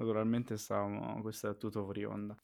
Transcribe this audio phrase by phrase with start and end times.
[0.00, 2.34] Naturalmente stavamo, questo è tutto fuori onda.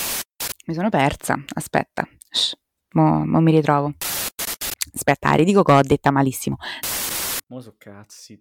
[0.66, 2.52] Mi sono persa, aspetta, Shh.
[2.92, 3.94] Mo, mo mi ritrovo.
[4.92, 6.56] Aspetta, ridico che ho detta malissimo.
[7.46, 8.38] Mo so cazzi.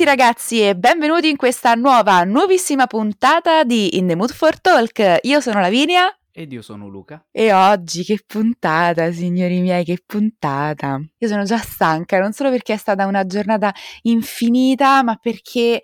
[0.00, 5.18] Tutti ragazzi e benvenuti in questa nuova, nuovissima puntata di In the Mood for Talk.
[5.20, 6.10] Io sono Lavinia.
[6.32, 7.22] Ed io sono Luca.
[7.30, 10.98] E oggi che puntata, signori miei, che puntata.
[11.18, 15.82] Io sono già stanca, non solo perché è stata una giornata infinita, ma perché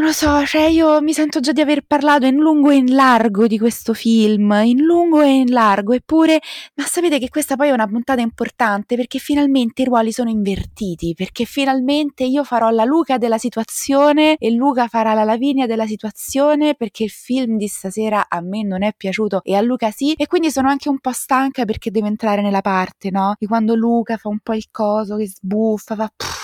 [0.00, 2.94] non lo so, cioè io mi sento già di aver parlato in lungo e in
[2.94, 6.40] largo di questo film, in lungo e in largo, eppure,
[6.76, 11.12] ma sapete che questa poi è una puntata importante perché finalmente i ruoli sono invertiti,
[11.14, 16.74] perché finalmente io farò la Luca della situazione e Luca farà la Lavinia della situazione
[16.74, 20.26] perché il film di stasera a me non è piaciuto e a Luca sì, e
[20.26, 23.34] quindi sono anche un po' stanca perché devo entrare nella parte, no?
[23.38, 26.10] Di quando Luca fa un po' il coso, che sbuffa, fa...
[26.16, 26.39] Pff,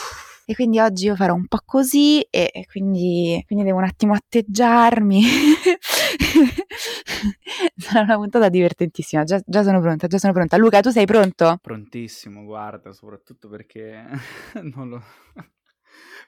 [0.48, 4.14] e quindi oggi io farò un po' così e, e quindi, quindi, devo un attimo
[4.14, 5.22] atteggiarmi.
[7.76, 10.56] Sarà una puntata divertentissima, già, già, sono pronta, già sono pronta.
[10.56, 11.58] Luca, tu sei pronto?
[11.60, 14.06] Prontissimo, guarda, soprattutto perché
[14.62, 15.02] non lo...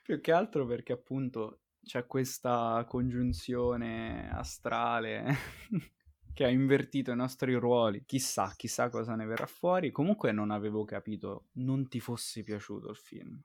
[0.02, 5.36] più che altro perché appunto c'è questa congiunzione astrale
[6.34, 8.02] che ha invertito i nostri ruoli.
[8.04, 9.92] Chissà, chissà cosa ne verrà fuori.
[9.92, 13.40] Comunque non avevo capito, non ti fosse piaciuto il film.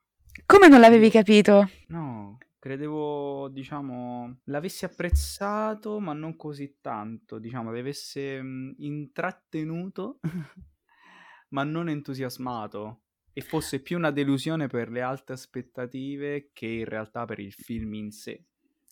[0.45, 1.69] Come non l'avevi capito?
[1.87, 10.19] No, credevo, diciamo, l'avessi apprezzato, ma non così tanto, diciamo, l'avesse mh, intrattenuto,
[11.49, 13.01] ma non entusiasmato,
[13.33, 17.93] e fosse più una delusione per le alte aspettative che in realtà per il film
[17.93, 18.43] in sé.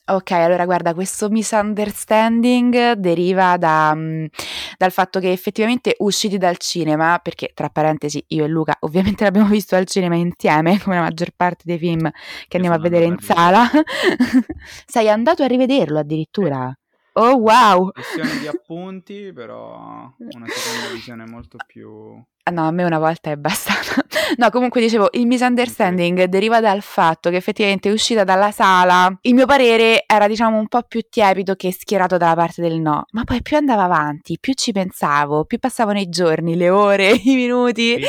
[0.04, 4.28] Ok, allora guarda, questo misunderstanding deriva da, mh,
[4.82, 9.48] dal fatto che effettivamente usciti dal cinema, perché tra parentesi io e Luca ovviamente l'abbiamo
[9.48, 12.10] visto al cinema insieme, come la maggior parte dei film
[12.48, 13.70] che andiamo a vedere in sala,
[14.88, 16.76] sei andato a rivederlo addirittura.
[17.14, 17.92] Oh wow!
[17.92, 22.22] Questione di appunti, però una seconda visione molto più...
[22.44, 24.06] Ah, no, a me una volta è bastata.
[24.38, 26.30] No, comunque dicevo, il misunderstanding okay.
[26.30, 30.84] deriva dal fatto che effettivamente uscita dalla sala, il mio parere era diciamo un po'
[30.84, 34.72] più tiepido che schierato dalla parte del no, ma poi più andavo avanti, più ci
[34.72, 38.02] pensavo, più passavano i giorni, le ore, i minuti.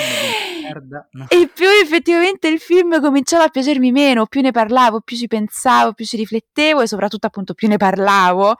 [1.10, 1.26] No.
[1.28, 5.92] E più effettivamente il film cominciava a piacermi meno, più ne parlavo, più ci pensavo,
[5.92, 8.56] più ci riflettevo e soprattutto appunto più ne parlavo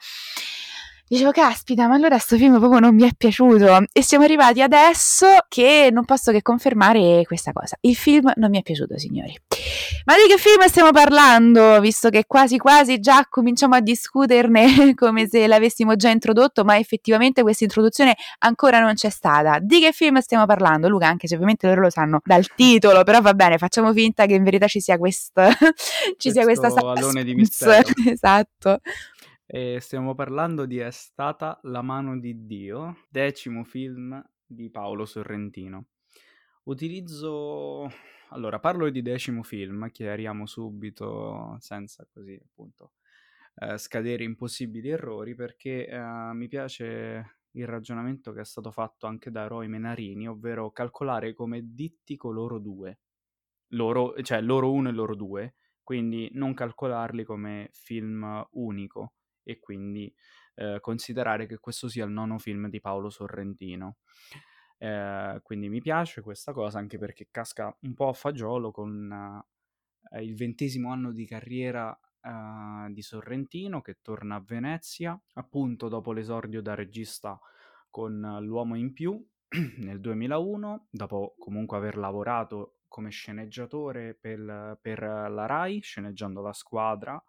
[1.12, 5.26] dicevo caspita ma allora questo film proprio non mi è piaciuto e siamo arrivati adesso
[5.46, 7.76] che non posso che confermare questa cosa.
[7.80, 9.38] Il film non mi è piaciuto signori.
[10.06, 15.28] Ma di che film stiamo parlando visto che quasi quasi già cominciamo a discuterne come
[15.28, 19.58] se l'avessimo già introdotto ma effettivamente questa introduzione ancora non c'è stata.
[19.60, 21.08] Di che film stiamo parlando Luca?
[21.08, 24.44] Anche se ovviamente loro lo sanno dal titolo però va bene facciamo finta che in
[24.44, 25.50] verità ci sia questa
[26.16, 27.90] ci sia questa pallone di mistero.
[28.12, 28.80] Esatto
[29.54, 35.88] e stiamo parlando di È stata la mano di Dio, decimo film di Paolo Sorrentino.
[36.62, 37.86] Utilizzo...
[38.30, 42.92] Allora, parlo di decimo film, chiariamo subito, senza così appunto
[43.56, 46.00] eh, scadere in possibili errori, perché eh,
[46.32, 51.60] mi piace il ragionamento che è stato fatto anche da Roy Menarini, ovvero calcolare come
[51.74, 53.00] ditti coloro due,
[53.72, 60.12] loro, cioè loro uno e loro due, quindi non calcolarli come film unico e quindi
[60.54, 63.98] eh, considerare che questo sia il nono film di Paolo Sorrentino.
[64.78, 69.42] Eh, quindi mi piace questa cosa anche perché casca un po' a fagiolo con
[70.10, 76.12] eh, il ventesimo anno di carriera eh, di Sorrentino che torna a Venezia appunto dopo
[76.12, 77.38] l'esordio da regista
[77.90, 79.24] con L'uomo in più
[79.78, 87.22] nel 2001, dopo comunque aver lavorato come sceneggiatore per, per la RAI, sceneggiando La Squadra,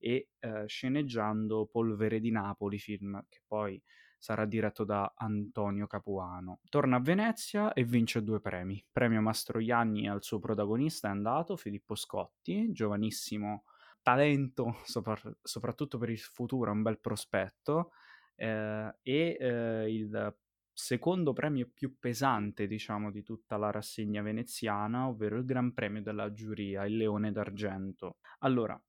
[0.00, 3.80] e eh, sceneggiando Polvere di Napoli, film che poi
[4.20, 6.60] sarà diretto da Antonio Capuano.
[6.68, 8.84] Torna a Venezia e vince due premi.
[8.90, 13.64] Premio Mastroianni al suo protagonista è andato, Filippo Scotti, giovanissimo
[14.02, 17.92] talento, sopra- soprattutto per il futuro, un bel prospetto,
[18.36, 20.36] eh, e eh, il
[20.72, 26.32] secondo premio più pesante, diciamo, di tutta la rassegna veneziana, ovvero il Gran Premio della
[26.32, 28.18] giuria, il Leone d'Argento.
[28.40, 28.80] Allora,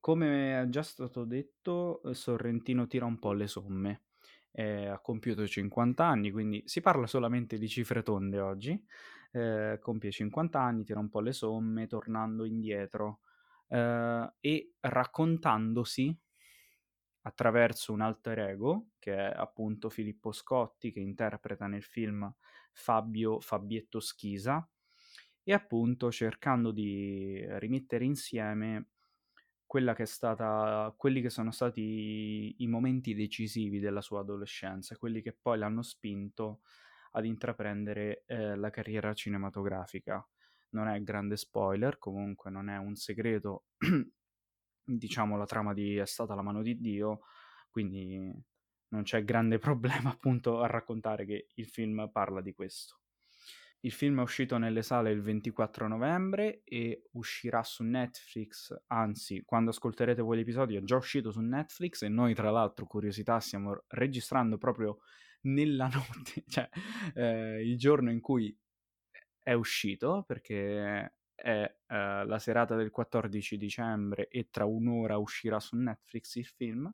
[0.00, 4.04] come è già stato detto, eh, Sorrentino tira un po' le somme.
[4.50, 8.82] Eh, ha compiuto 50 anni, quindi si parla solamente di cifre tonde oggi.
[9.30, 13.20] Eh, compie 50 anni, tira un po' le somme, tornando indietro
[13.68, 16.18] eh, e raccontandosi
[17.22, 22.32] attraverso un alter ego, che è appunto Filippo Scotti, che interpreta nel film
[22.72, 24.66] Fabio Fabietto Schisa,
[25.42, 28.88] e appunto cercando di rimettere insieme
[29.68, 35.20] quella che è stata, quelli che sono stati i momenti decisivi della sua adolescenza, quelli
[35.20, 36.62] che poi l'hanno spinto
[37.12, 40.26] ad intraprendere eh, la carriera cinematografica.
[40.70, 43.66] Non è grande spoiler, comunque non è un segreto,
[44.84, 47.20] diciamo la trama di È stata la mano di Dio,
[47.70, 48.18] quindi
[48.88, 52.97] non c'è grande problema appunto a raccontare che il film parla di questo.
[53.80, 59.70] Il film è uscito nelle sale il 24 novembre e uscirà su Netflix, anzi, quando
[59.70, 64.58] ascolterete voi l'episodio è già uscito su Netflix e noi tra l'altro, curiosità, stiamo registrando
[64.58, 64.98] proprio
[65.42, 66.68] nella notte, cioè
[67.14, 68.56] eh, il giorno in cui
[69.40, 75.76] è uscito, perché è eh, la serata del 14 dicembre e tra un'ora uscirà su
[75.76, 76.92] Netflix il film.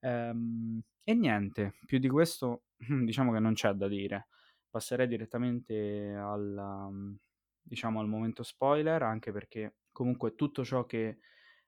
[0.00, 2.64] Ehm, e niente, più di questo
[3.04, 4.28] diciamo che non c'è da dire
[4.74, 7.14] passerei direttamente al, mm,
[7.62, 11.18] diciamo, al momento spoiler, anche perché comunque tutto ciò che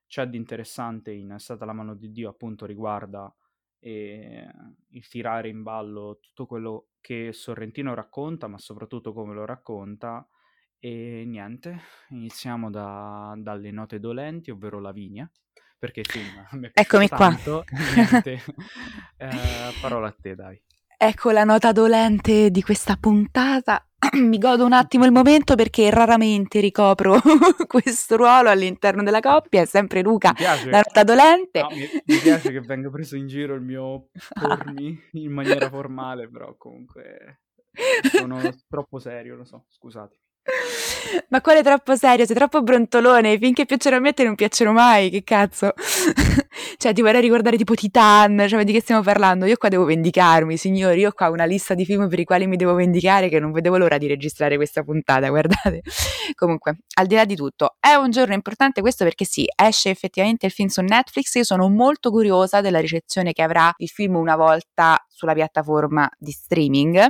[0.05, 3.33] c'è di interessante in È stata la mano di Dio appunto riguarda
[3.79, 4.45] eh,
[4.89, 10.27] il tirare in ballo tutto quello che Sorrentino racconta, ma soprattutto come lo racconta.
[10.77, 15.31] E niente, iniziamo da, dalle note dolenti, ovvero Lavinia,
[15.79, 17.77] perché film mi è Eccomi tanto, qua.
[17.95, 18.43] niente,
[19.15, 19.29] eh,
[19.79, 20.61] parola a te dai.
[20.99, 23.85] Ecco la nota dolente di questa puntata.
[24.17, 27.21] Mi godo un attimo il momento perché raramente ricopro
[27.67, 31.61] questo ruolo all'interno della coppia, è sempre Luca, la nota dolente.
[31.61, 36.27] No, mi, mi, piace che venga preso in giro il mio pormi in maniera formale,
[36.27, 37.41] però comunque
[38.11, 40.19] sono troppo serio, lo so, scusatemi.
[41.29, 42.25] Ma quale troppo serio?
[42.25, 43.37] Sei troppo brontolone.
[43.37, 45.11] Finché piacciono a me, te non piacciono mai.
[45.11, 45.73] Che cazzo?
[46.77, 48.45] Cioè, ti vorrei ricordare tipo Titan.
[48.47, 49.45] Cioè, di che stiamo parlando?
[49.45, 50.99] Io qua devo vendicarmi, signori.
[50.99, 53.51] Io qua ho una lista di film per i quali mi devo vendicare che non
[53.51, 55.29] vedevo l'ora di registrare questa puntata.
[55.37, 55.81] Guardate.
[56.35, 60.45] Comunque, al di là di tutto, è un giorno importante questo perché sì, esce effettivamente
[60.45, 61.35] il film su Netflix.
[61.35, 66.31] Io sono molto curiosa della ricezione che avrà il film una volta sulla piattaforma di
[66.31, 67.07] streaming.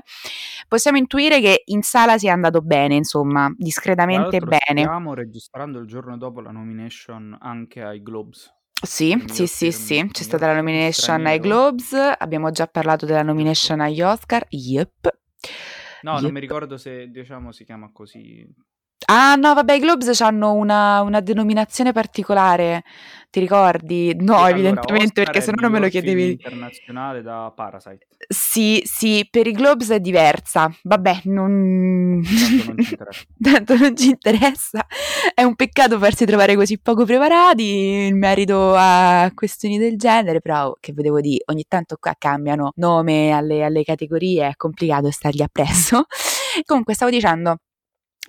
[0.68, 4.82] Possiamo intuire che in sala sia andato bene, insomma, discretamente bene.
[4.82, 8.57] Stiamo registrando il giorno dopo la nomination anche ai Globes.
[8.80, 13.80] Sì, sì, sì, sì, c'è stata la nomination ai Globes, abbiamo già parlato della nomination
[13.80, 15.18] agli Oscar, yep.
[16.02, 18.48] No, non mi ricordo se diciamo si chiama così
[19.10, 22.84] Ah no, vabbè, i Globes hanno una, una denominazione particolare,
[23.30, 24.14] ti ricordi?
[24.20, 26.32] No, allora, evidentemente, perché se no non me lo chiedevi.
[26.32, 28.08] internazionale da Parasite.
[28.28, 30.70] Sì, sì, per i Globes è diversa.
[30.84, 32.22] Vabbè, non...
[32.22, 33.26] Tanto non ci interessa.
[33.40, 34.86] Tanto non ci interessa.
[35.34, 40.74] È un peccato farsi trovare così poco preparati in merito a questioni del genere, però
[40.82, 46.08] che vedevo di ogni tanto qua cambiano nome alle, alle categorie, è complicato stargli appresso.
[46.66, 47.60] Comunque, stavo dicendo,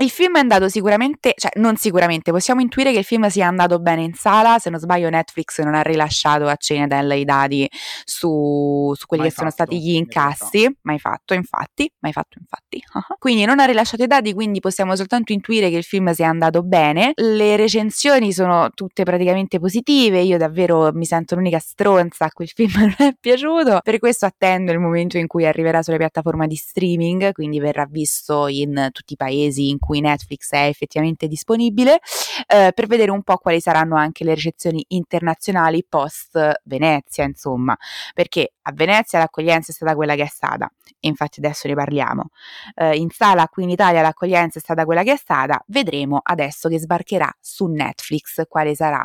[0.00, 3.80] il film è andato sicuramente, cioè non sicuramente, possiamo intuire che il film sia andato
[3.80, 7.68] bene in sala, se non sbaglio Netflix non ha rilasciato a Cenedel i dati
[8.04, 12.38] su, su quelli mai che fatto, sono stati gli incassi, mai fatto infatti, mai fatto
[12.38, 12.80] infatti.
[13.18, 16.62] quindi non ha rilasciato i dati, quindi possiamo soltanto intuire che il film sia andato
[16.62, 17.10] bene.
[17.16, 22.52] Le recensioni sono tutte praticamente positive, io davvero mi sento l'unica stronza a cui il
[22.54, 26.54] film non è piaciuto, per questo attendo il momento in cui arriverà sulle piattaforme di
[26.54, 32.00] streaming, quindi verrà visto in tutti i paesi in cui cui Netflix è effettivamente disponibile,
[32.46, 37.74] eh, per vedere un po' quali saranno anche le recensioni internazionali post Venezia, insomma,
[38.12, 42.28] perché a Venezia l'accoglienza è stata quella che è stata, e infatti adesso ne parliamo.
[42.74, 46.68] Eh, in sala qui in Italia l'accoglienza è stata quella che è stata, vedremo adesso
[46.68, 49.02] che sbarcherà su Netflix quale sarà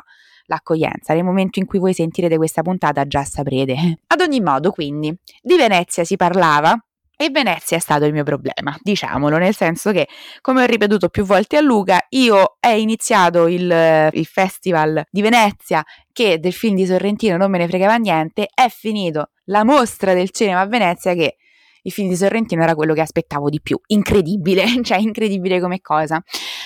[0.47, 1.13] l'accoglienza.
[1.13, 3.99] Nel momento in cui voi sentirete questa puntata già saprete.
[4.07, 6.77] Ad ogni modo, quindi, di Venezia si parlava
[7.25, 10.07] e Venezia è stato il mio problema, diciamolo, nel senso che,
[10.41, 15.83] come ho ripetuto più volte a Luca, io è iniziato il, il festival di Venezia
[16.11, 20.31] che del film di Sorrentino non me ne fregava niente, è finito la mostra del
[20.31, 21.37] cinema a Venezia che
[21.83, 23.79] il film di Sorrentino era quello che aspettavo di più.
[23.87, 26.21] Incredibile, cioè incredibile come cosa.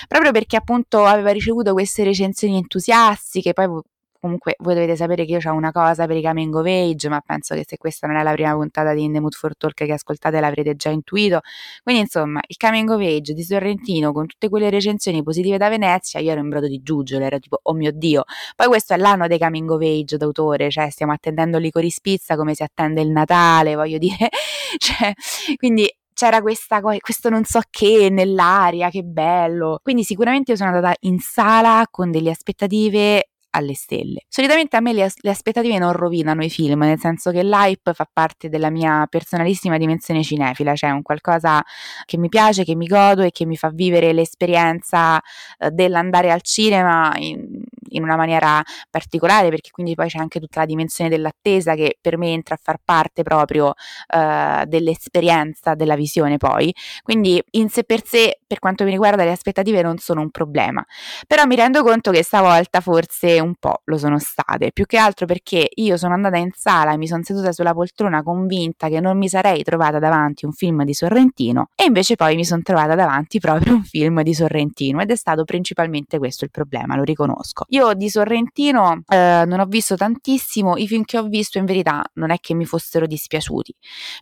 [0.06, 3.80] Proprio perché appunto aveva ricevuto queste recensioni entusiastiche, poi
[4.20, 7.20] comunque voi dovete sapere che io ho una cosa per i coming of age, ma
[7.20, 9.74] penso che se questa non è la prima puntata di In the Mood for Talk
[9.74, 11.40] che ascoltate l'avrete già intuito.
[11.82, 16.20] Quindi insomma, il coming of age di Sorrentino con tutte quelle recensioni positive da Venezia,
[16.20, 18.24] io ero in brodo di giuggiole, ero tipo oh mio Dio.
[18.56, 22.54] Poi questo è l'anno dei coming of age d'autore, cioè stiamo attendendo Licorice Pizza come
[22.54, 24.28] si attende il Natale, voglio dire.
[24.78, 25.12] cioè,
[25.56, 29.78] quindi c'era questa, questo non so che nell'aria, che bello.
[29.82, 34.22] Quindi sicuramente io sono andata in sala con delle aspettative alle stelle.
[34.28, 38.08] Solitamente a me le, le, aspettative non rovinano i film, nel senso che l'hype fa
[38.10, 41.62] parte della mia personalissima dimensione cinefila, cioè un qualcosa
[42.04, 45.20] che mi piace, che mi godo e che mi fa vivere l'esperienza
[45.58, 50.60] eh, dell'andare al cinema in, in, una maniera particolare, perché quindi poi c'è anche tutta
[50.60, 53.72] la dimensione dell'attesa che per me entra a far parte proprio
[54.14, 56.74] eh, dell'esperienza della visione poi.
[57.02, 60.84] Quindi in sé per sé, per quanto mi riguarda, le aspettative non sono un problema.
[61.26, 65.26] Però mi rendo conto che stavolta forse un po' lo sono state, più che altro
[65.26, 69.16] perché io sono andata in sala e mi sono seduta sulla poltrona convinta che non
[69.16, 73.38] mi sarei trovata davanti un film di Sorrentino e invece poi mi sono trovata davanti
[73.38, 77.64] proprio un film di Sorrentino ed è stato principalmente questo il problema, lo riconosco.
[77.68, 82.04] Io di Sorrentino eh, non ho visto tantissimo, i film che ho visto in verità
[82.14, 83.74] non è che mi fossero dispiaciuti,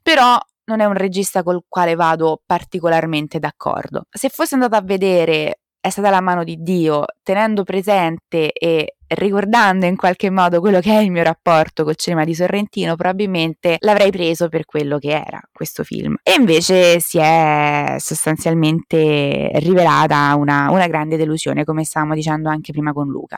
[0.03, 4.05] però non è un regista col quale vado particolarmente d'accordo.
[4.11, 9.87] Se fossi andata a vedere è stata la mano di Dio, tenendo presente e ricordando
[9.87, 14.11] in qualche modo quello che è il mio rapporto col cinema di Sorrentino, probabilmente l'avrei
[14.11, 16.17] preso per quello che era questo film.
[16.23, 22.93] E invece si è sostanzialmente rivelata una, una grande delusione, come stavamo dicendo anche prima
[22.93, 23.37] con Luca.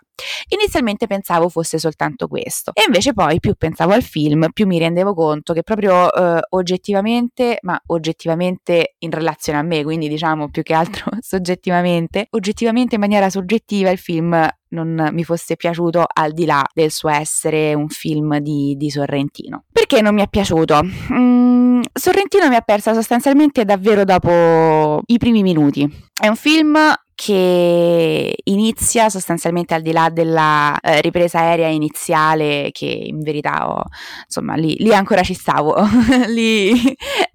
[0.49, 5.15] Inizialmente pensavo fosse soltanto questo, e invece poi più pensavo al film, più mi rendevo
[5.15, 10.75] conto che proprio eh, oggettivamente, ma oggettivamente in relazione a me, quindi diciamo più che
[10.75, 16.65] altro soggettivamente, oggettivamente in maniera soggettiva il film non mi fosse piaciuto al di là
[16.73, 19.65] del suo essere un film di, di Sorrentino.
[19.73, 20.81] Perché non mi è piaciuto?
[21.13, 25.89] Mm, Sorrentino mi ha persa sostanzialmente davvero dopo i primi minuti.
[26.21, 26.77] È un film
[27.21, 33.83] che inizia sostanzialmente al di là della eh, ripresa aerea iniziale che in verità ho,
[34.25, 35.75] insomma lì, lì ancora ci stavo,
[36.29, 36.73] lì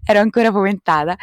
[0.06, 1.16] ero ancora fomentata,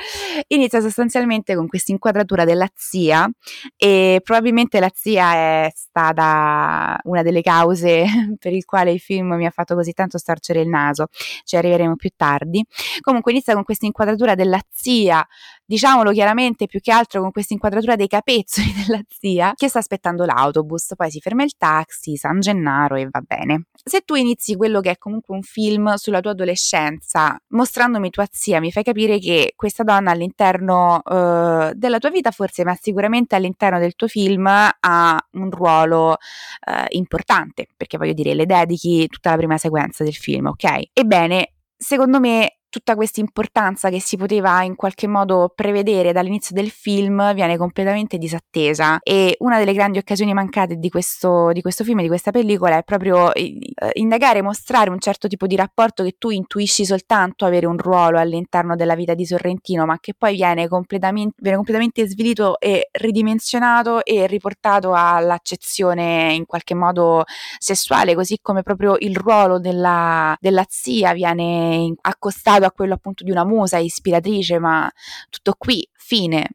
[0.48, 3.28] inizia sostanzialmente con questa inquadratura della zia
[3.76, 8.04] e probabilmente la zia è stata una delle cause
[8.38, 11.06] per il quale il film mi ha fatto così tanto starcere il naso,
[11.44, 12.64] ci arriveremo più tardi.
[13.00, 15.26] Comunque inizia con questa inquadratura della zia
[15.70, 20.24] diciamolo chiaramente, più che altro con questa inquadratura dei capezzoli della zia, che sta aspettando
[20.24, 23.66] l'autobus, poi si ferma il taxi, San Gennaro e va bene.
[23.84, 28.58] Se tu inizi quello che è comunque un film sulla tua adolescenza, mostrandomi tua zia,
[28.58, 33.78] mi fai capire che questa donna all'interno uh, della tua vita, forse, ma sicuramente all'interno
[33.78, 39.36] del tuo film, ha un ruolo uh, importante, perché voglio dire, le dedichi tutta la
[39.36, 40.90] prima sequenza del film, ok?
[40.92, 46.70] Ebbene, secondo me tutta questa importanza che si poteva in qualche modo prevedere dall'inizio del
[46.70, 48.98] film viene completamente disattesa.
[49.02, 52.82] E una delle grandi occasioni mancate di questo, di questo film, di questa pellicola è
[52.84, 53.58] proprio eh,
[53.94, 58.76] indagare, mostrare un certo tipo di rapporto che tu intuisci soltanto avere un ruolo all'interno
[58.76, 64.26] della vita di Sorrentino ma che poi viene completamente, viene completamente svilito e ridimensionato e
[64.26, 67.24] riportato all'accezione in qualche modo
[67.58, 73.30] sessuale così come proprio il ruolo della, della zia viene accostato a quello appunto di
[73.30, 74.90] una musa ispiratrice, ma
[75.28, 76.48] tutto qui, fine.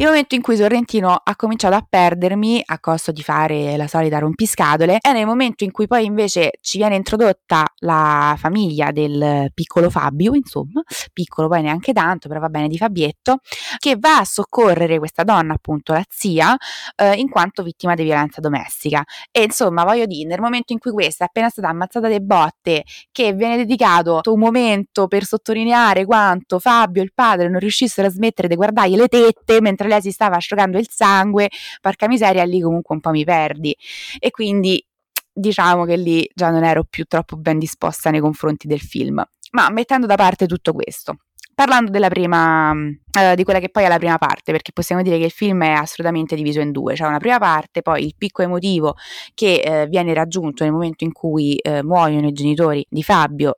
[0.00, 4.20] Il momento in cui Sorrentino ha cominciato a perdermi a costo di fare la solita
[4.20, 9.90] rompiscatole è nel momento in cui poi invece ci viene introdotta la famiglia del piccolo
[9.90, 13.38] Fabio, insomma, piccolo poi neanche tanto, però va bene di Fabietto,
[13.78, 16.56] che va a soccorrere questa donna, appunto la zia,
[16.94, 19.02] eh, in quanto vittima di violenza domestica.
[19.32, 22.84] E insomma, voglio dire, nel momento in cui questa è appena stata ammazzata delle botte,
[23.10, 28.46] che viene dedicato un momento per sottolineare quanto Fabio il padre non riuscissero a smettere
[28.46, 31.48] di guardargli le tette mentre lei si stava asciugando il sangue,
[31.80, 33.76] porca miseria, lì comunque un po' mi perdi.
[34.18, 34.84] E quindi
[35.32, 39.22] diciamo che lì già non ero più troppo ben disposta nei confronti del film.
[39.52, 41.16] Ma mettendo da parte tutto questo,
[41.58, 42.72] parlando della prima,
[43.18, 45.64] eh, di quella che poi è la prima parte, perché possiamo dire che il film
[45.64, 48.94] è assolutamente diviso in due, c'è cioè una prima parte, poi il picco emotivo
[49.34, 53.56] che eh, viene raggiunto nel momento in cui eh, muoiono i genitori di Fabio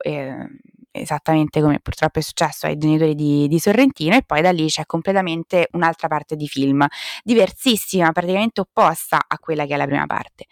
[0.91, 4.85] esattamente come purtroppo è successo ai genitori di, di, Sorrentino e poi da lì c'è
[4.85, 6.85] completamente un'altra parte di film,
[7.23, 10.45] diversissima, praticamente opposta a quella che è la prima parte.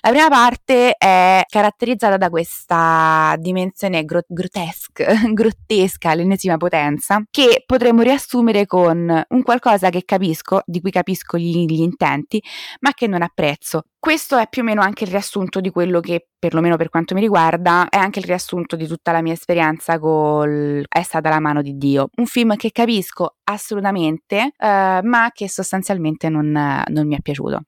[0.00, 8.02] La prima parte è caratterizzata da questa dimensione gro- grotesca, grottesca all'ennesima potenza, che potremmo
[8.02, 12.42] riassumere con un qualcosa che capisco, di cui capisco gli, gli intenti,
[12.80, 13.84] ma che non apprezzo.
[14.04, 17.20] Questo è più o meno anche il riassunto di quello che, perlomeno per quanto mi
[17.20, 21.62] riguarda, è anche il riassunto di tutta la mia esperienza col È stata la mano
[21.62, 22.08] di Dio.
[22.16, 26.50] Un film che capisco assolutamente, eh, ma che sostanzialmente non,
[26.86, 27.60] non mi è piaciuto.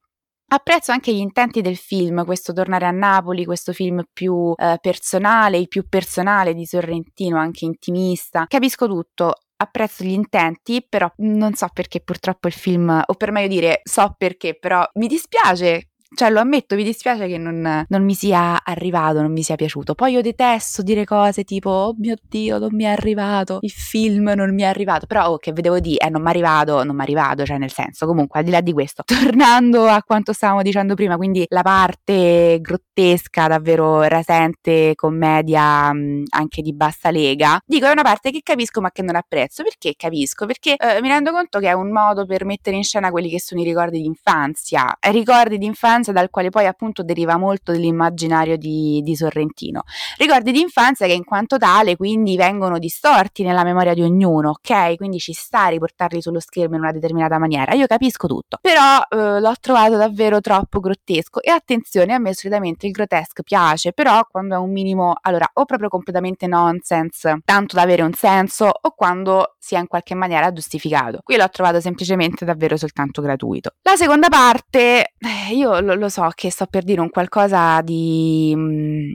[0.48, 5.58] Apprezzo anche gli intenti del film, questo tornare a Napoli, questo film più eh, personale,
[5.58, 8.44] il più personale di Sorrentino, anche intimista.
[8.46, 13.48] Capisco tutto, apprezzo gli intenti, però non so perché purtroppo il film, o per meglio
[13.48, 18.14] dire, so perché, però mi dispiace cioè lo ammetto, mi dispiace che non, non, mi
[18.14, 19.94] sia arrivato, non mi sia piaciuto.
[19.94, 24.32] Poi io detesto dire cose tipo, oh mio Dio, non mi è arrivato, il film
[24.34, 26.94] non mi è arrivato, però oh, che vedevo di, eh non mi è arrivato, non
[26.94, 30.32] mi è arrivato, cioè nel senso, comunque al di là di questo, tornando a quanto
[30.32, 37.60] stavamo dicendo prima, quindi la parte grottesca, davvero rasente, commedia mh, anche di bassa lega,
[37.66, 40.46] dico è una parte che capisco ma che non apprezzo, perché capisco?
[40.46, 43.40] Perché eh, mi rendo conto che è un modo per mettere in scena quelli che
[43.40, 47.72] sono i ricordi di infanzia, ricordi di infanzia infanzia dal quale poi appunto deriva molto
[47.72, 49.82] dell'immaginario di, di Sorrentino.
[50.18, 54.96] Ricordi di infanzia che in quanto tale quindi vengono distorti nella memoria di ognuno, ok?
[54.96, 57.72] Quindi ci sta a riportarli sullo schermo in una determinata maniera.
[57.74, 62.86] Io capisco tutto, però eh, l'ho trovato davvero troppo grottesco e attenzione, a me solitamente
[62.86, 67.82] il grotesco piace, però quando è un minimo, allora o proprio completamente nonsense, tanto da
[67.82, 71.20] avere un senso, o quando sia in qualche maniera giustificato.
[71.22, 73.70] Qui l'ho trovato semplicemente davvero soltanto gratuito.
[73.82, 78.52] La seconda parte, eh, io lo, lo, so che sto per dire un qualcosa di...
[78.54, 79.12] Mm,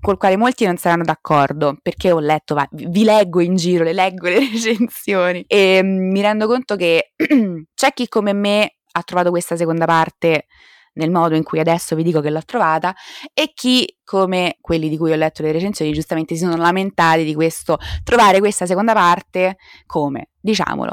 [0.00, 3.94] col quale molti non saranno d'accordo, perché ho letto, va, vi leggo in giro, le
[3.94, 7.12] leggo le recensioni e mm, mi rendo conto che
[7.74, 10.46] c'è chi come me ha trovato questa seconda parte
[10.94, 12.94] nel modo in cui adesso vi dico che l'ho trovata
[13.32, 17.34] e chi, come quelli di cui ho letto le recensioni, giustamente si sono lamentati di
[17.34, 20.92] questo, trovare questa seconda parte come, diciamolo,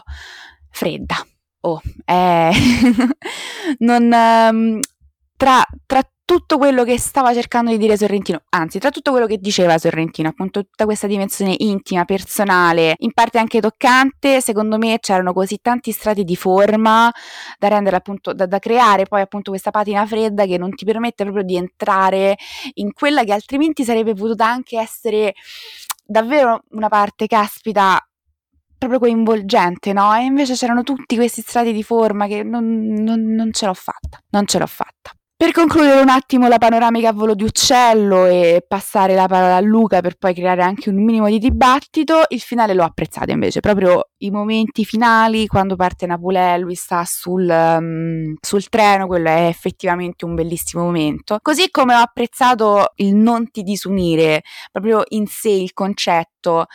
[0.70, 1.16] fredda.
[1.66, 2.52] Oh, eh,
[3.80, 4.80] non, um,
[5.36, 9.40] tra, tra tutto quello che stava cercando di dire Sorrentino, anzi tra tutto quello che
[9.40, 15.34] diceva Sorrentino, appunto tutta questa dimensione intima, personale, in parte anche toccante, secondo me c'erano
[15.34, 17.12] così tanti strati di forma
[17.58, 21.24] da rendere appunto, da, da creare poi appunto questa patina fredda che non ti permette
[21.24, 22.36] proprio di entrare
[22.76, 25.34] in quella che altrimenti sarebbe potuta anche essere
[26.06, 28.00] davvero una parte, caspita,
[28.78, 30.16] proprio coinvolgente, no?
[30.16, 34.20] E invece c'erano tutti questi strati di forma che non, non, non ce l'ho fatta,
[34.30, 35.12] non ce l'ho fatta.
[35.38, 39.60] Per concludere un attimo la panoramica a volo di uccello e passare la parola a
[39.60, 44.12] Luca per poi creare anche un minimo di dibattito, il finale l'ho apprezzato invece, proprio
[44.26, 50.26] i momenti finali quando parte Napolè, lui sta sul, um, sul treno, quello è effettivamente
[50.26, 51.40] un bellissimo momento.
[51.42, 56.66] Così come ho apprezzato il non ti disunire, proprio in sé il concetto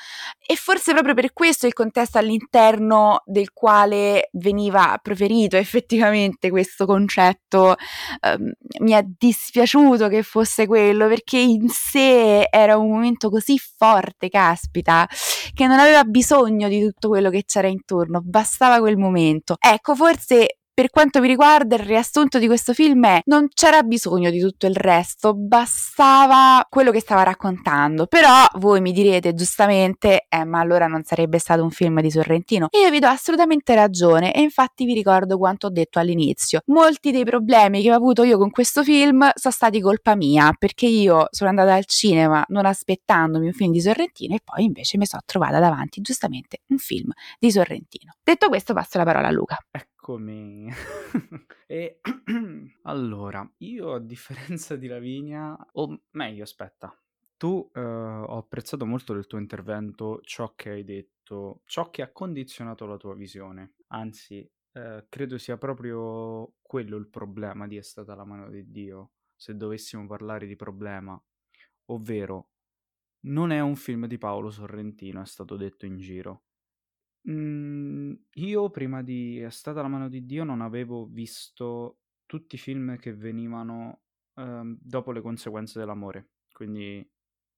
[0.45, 7.77] e forse proprio per questo il contesto all'interno del quale veniva proferito effettivamente questo concetto
[8.23, 14.29] um, mi è dispiaciuto che fosse quello perché in sé era un momento così forte,
[14.29, 15.09] caspita,
[15.55, 19.57] che non aveva bisogno di tutto quello che c'era intorno, bastava quel momento.
[19.59, 24.31] Ecco, forse per quanto mi riguarda, il riassunto di questo film è non c'era bisogno
[24.31, 28.07] di tutto il resto, bastava quello che stava raccontando.
[28.07, 32.69] Però voi mi direte giustamente, eh, ma allora non sarebbe stato un film di Sorrentino.
[32.71, 36.62] E io vi do assolutamente ragione e infatti vi ricordo quanto ho detto all'inizio.
[36.69, 40.87] Molti dei problemi che ho avuto io con questo film sono stati colpa mia, perché
[40.87, 45.05] io sono andata al cinema non aspettandomi un film di Sorrentino e poi invece mi
[45.05, 48.14] sono trovata davanti giustamente un film di Sorrentino.
[48.23, 49.59] Detto questo passo la parola a Luca.
[49.71, 50.67] Ecco Eccomi.
[51.67, 52.01] e
[52.85, 56.99] allora, io a differenza di Lavinia, o meglio, aspetta,
[57.37, 62.11] tu eh, ho apprezzato molto del tuo intervento ciò che hai detto, ciò che ha
[62.13, 63.75] condizionato la tua visione.
[63.89, 69.11] Anzi, eh, credo sia proprio quello il problema di È stata la mano di Dio,
[69.37, 71.23] se dovessimo parlare di problema,
[71.87, 72.49] ovvero
[73.27, 76.45] non è un film di Paolo Sorrentino, è stato detto in giro.
[77.25, 82.59] Mhmm, io prima di È stata la mano di Dio non avevo visto tutti i
[82.59, 84.03] film che venivano,
[84.35, 86.31] uhm, dopo Le conseguenze dell'amore.
[86.53, 87.07] Quindi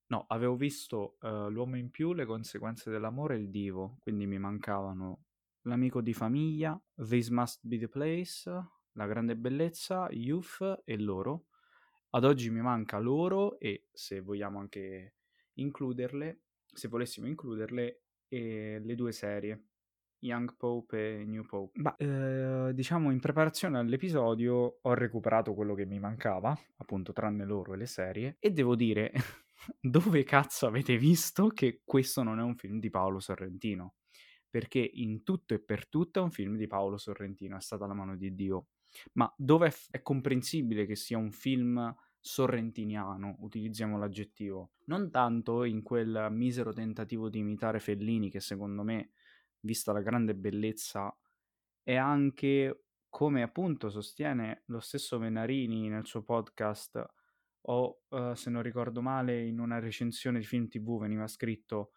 [0.09, 4.39] no, avevo visto, uhm, L'uomo in più, Le conseguenze dell'amore e Il divo, quindi mi
[4.39, 5.25] mancavano
[5.67, 8.51] L'amico di famiglia, This must be the place,
[8.93, 11.47] La grande bellezza, Youth e Loro.
[12.11, 15.15] Ad oggi mi manca Loro e, se vogliamo anche
[15.55, 16.41] includerle
[16.75, 18.01] se volessimo includerle
[18.33, 19.67] e le due serie,
[20.21, 21.79] Young Pope e New Pope.
[21.81, 27.75] Ma eh, diciamo in preparazione all'episodio ho recuperato quello che mi mancava, appunto tranne loro
[27.75, 29.13] e le serie, e devo dire,
[29.79, 33.97] dove cazzo avete visto che questo non è un film di Paolo Sorrentino?
[34.49, 37.95] Perché in tutto e per tutto è un film di Paolo Sorrentino, è stata la
[37.95, 38.69] mano di Dio.
[39.15, 45.83] Ma dove è, è comprensibile che sia un film sorrentiniano, utilizziamo l'aggettivo, non tanto in
[45.83, 49.11] quel misero tentativo di imitare Fellini che secondo me,
[49.61, 51.15] vista la grande bellezza,
[51.83, 57.05] è anche come appunto sostiene lo stesso Venarini nel suo podcast
[57.65, 61.93] o uh, se non ricordo male in una recensione di film tv veniva scritto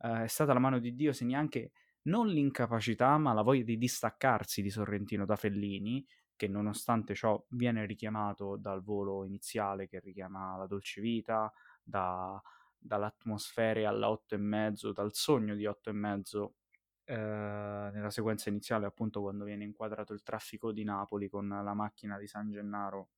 [0.00, 3.76] eh, è stata la mano di Dio segna anche non l'incapacità, ma la voglia di
[3.76, 6.04] distaccarsi di Sorrentino da Fellini,
[6.38, 12.40] che nonostante ciò viene richiamato dal volo iniziale che richiama la dolce vita, da,
[12.78, 16.54] dall'atmosfera alla otto e mezzo, dal sogno di otto e mezzo
[17.02, 22.16] eh, nella sequenza iniziale, appunto quando viene inquadrato il traffico di Napoli con la macchina
[22.18, 23.08] di San Gennaro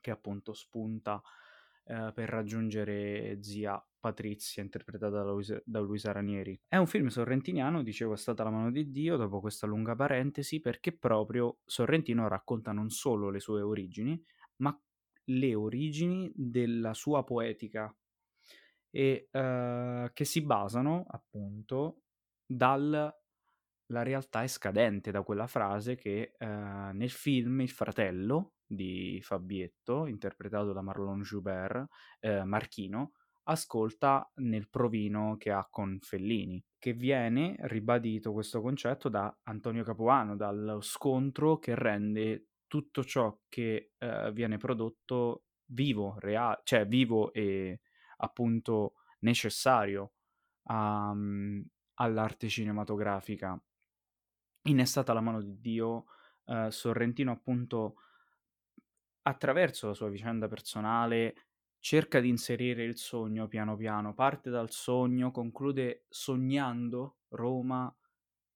[0.00, 1.20] che appunto spunta
[1.88, 5.22] eh, per raggiungere zia Patrizia, interpretata
[5.64, 6.60] da, Luisa, Ranieri.
[6.68, 10.60] È un film sorrentiniano, dicevo, è stata la mano di Dio, dopo questa lunga parentesi,
[10.60, 14.20] perché proprio Sorrentino racconta non solo le sue origini,
[14.58, 14.80] ma
[15.24, 17.92] le origini della sua poetica,
[18.90, 22.02] e uh, che si basano appunto
[22.46, 23.12] dal
[23.90, 26.44] la realtà è scadente da quella frase che uh,
[26.92, 31.86] nel film il fratello di Fabietto, interpretato da Marlon Joubert,
[32.20, 33.12] uh, Marchino,
[33.44, 40.36] ascolta nel provino che ha con Fellini, che viene ribadito questo concetto da Antonio Capuano,
[40.36, 47.80] dallo scontro che rende tutto ciò che uh, viene prodotto vivo, reale, cioè vivo e
[48.18, 50.12] appunto necessario
[50.64, 53.60] um, all'arte cinematografica.
[54.62, 56.06] Innestata la mano di Dio,
[56.46, 57.94] uh, Sorrentino appunto
[59.26, 61.34] attraverso la sua vicenda personale
[61.78, 67.94] cerca di inserire il sogno piano piano, parte dal sogno, conclude sognando Roma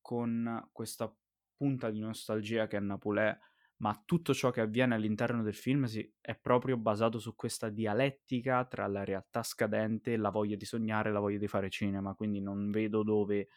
[0.00, 1.14] con questa
[1.56, 3.36] punta di nostalgia che è Napolè,
[3.78, 8.64] ma tutto ciò che avviene all'interno del film si, è proprio basato su questa dialettica
[8.66, 12.40] tra la realtà scadente, la voglia di sognare e la voglia di fare cinema, quindi
[12.40, 13.48] non vedo dove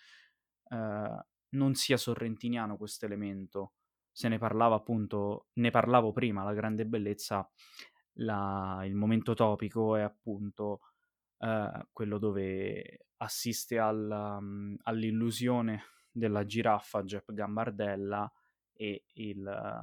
[0.70, 3.74] eh, non sia sorrentiniano questo elemento.
[4.14, 7.50] Se ne parlava appunto, ne parlavo prima, la grande bellezza,
[8.18, 10.82] la, il momento topico è appunto
[11.40, 18.32] eh, quello dove assiste alla, um, all'illusione della giraffa Jeff Gambardella
[18.74, 19.82] e il,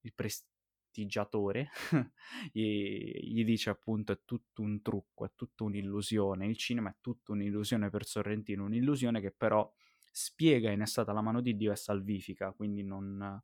[0.00, 1.70] il prestigiatore
[2.52, 7.32] gli, gli dice appunto è tutto un trucco, è tutta un'illusione, il cinema è tutta
[7.32, 9.70] un'illusione per Sorrentino, un'illusione che però
[10.16, 13.38] spiega in È stata la mano di Dio è salvifica, quindi non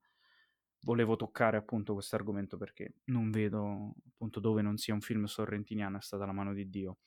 [0.85, 5.99] volevo toccare appunto questo argomento perché non vedo appunto dove non sia un film sorrentiniano
[5.99, 7.01] è stata la mano di Dio.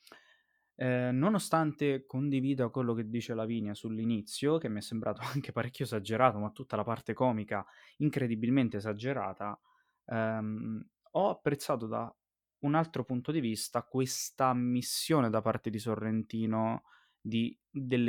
[0.76, 6.38] Eh, nonostante condivida quello che dice Lavinia sull'inizio, che mi è sembrato anche parecchio esagerato,
[6.38, 9.58] ma tutta la parte comica incredibilmente esagerata,
[10.04, 12.14] ehm, ho apprezzato da
[12.60, 16.84] un altro punto di vista questa missione da parte di Sorrentino
[17.26, 17.58] di,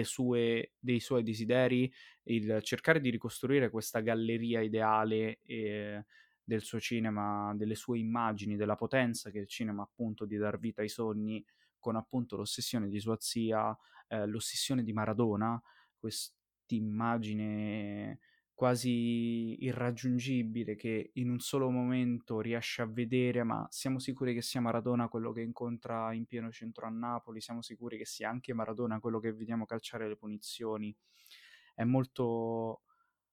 [0.03, 1.91] sue, dei suoi desideri,
[2.23, 6.05] il cercare di ricostruire questa galleria ideale eh,
[6.43, 10.81] del suo cinema, delle sue immagini, della potenza che il cinema appunto di dar vita
[10.81, 11.43] ai sogni,
[11.79, 13.75] con appunto l'ossessione di sua zia,
[14.07, 15.59] eh, l'ossessione di Maradona,
[15.99, 18.19] quest'immagine
[18.57, 24.59] quasi irraggiungibile che in un solo momento riesce a vedere, ma siamo sicuri che sia
[24.59, 28.99] Maradona quello che incontra in pieno centro a Napoli, siamo sicuri che sia anche Maradona
[28.99, 30.91] quello che vediamo calciare le punizioni.
[31.75, 32.81] È molto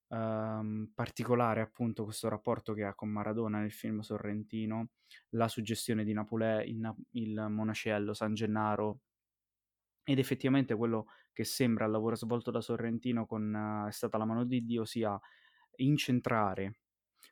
[0.08, 4.90] um, particolare appunto questo rapporto che ha con Maradona nel film Sorrentino,
[5.30, 8.98] la suggestione di Napolè, il, il Monacello, San Gennaro,
[10.04, 14.24] ed effettivamente quello che sembra il lavoro svolto da Sorrentino con uh, È stata la
[14.24, 15.18] mano di Dio sia
[15.76, 16.80] incentrare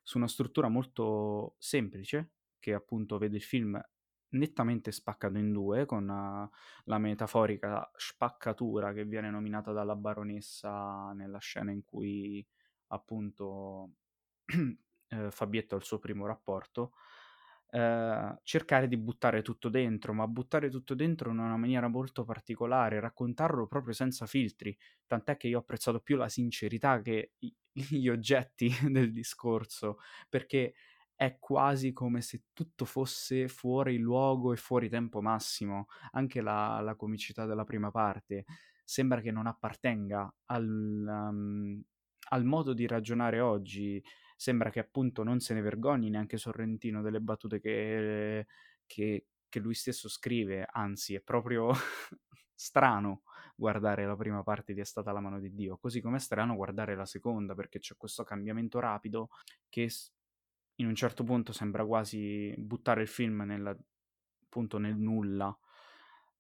[0.03, 3.81] su una struttura molto semplice, che appunto vede il film
[4.31, 6.51] nettamente spaccato in due, con uh,
[6.85, 12.45] la metaforica spaccatura che viene nominata dalla baronessa nella scena in cui
[12.89, 13.91] appunto
[15.09, 16.93] eh, Fabietto ha il suo primo rapporto,
[17.75, 23.01] eh, cercare di buttare tutto dentro, ma buttare tutto dentro in una maniera molto particolare,
[23.01, 27.33] raccontarlo proprio senza filtri, tant'è che io ho apprezzato più la sincerità che
[27.73, 29.97] gli oggetti del discorso,
[30.29, 30.75] perché
[31.15, 36.95] è quasi come se tutto fosse fuori luogo e fuori tempo massimo, anche la, la
[36.95, 38.45] comicità della prima parte.
[38.85, 41.81] Sembra che non appartenga al, um,
[42.31, 44.03] al modo di ragionare oggi,
[44.43, 48.49] sembra che appunto non se ne vergogni neanche Sorrentino delle battute che,
[48.87, 51.71] che, che lui stesso scrive, anzi è proprio
[52.53, 53.23] strano
[53.55, 56.57] guardare la prima parte di È stata la mano di Dio, così come è strano
[56.57, 59.29] guardare la seconda perché c'è questo cambiamento rapido
[59.69, 59.89] che
[60.77, 63.77] in un certo punto sembra quasi buttare il film nella,
[64.43, 65.57] appunto nel nulla.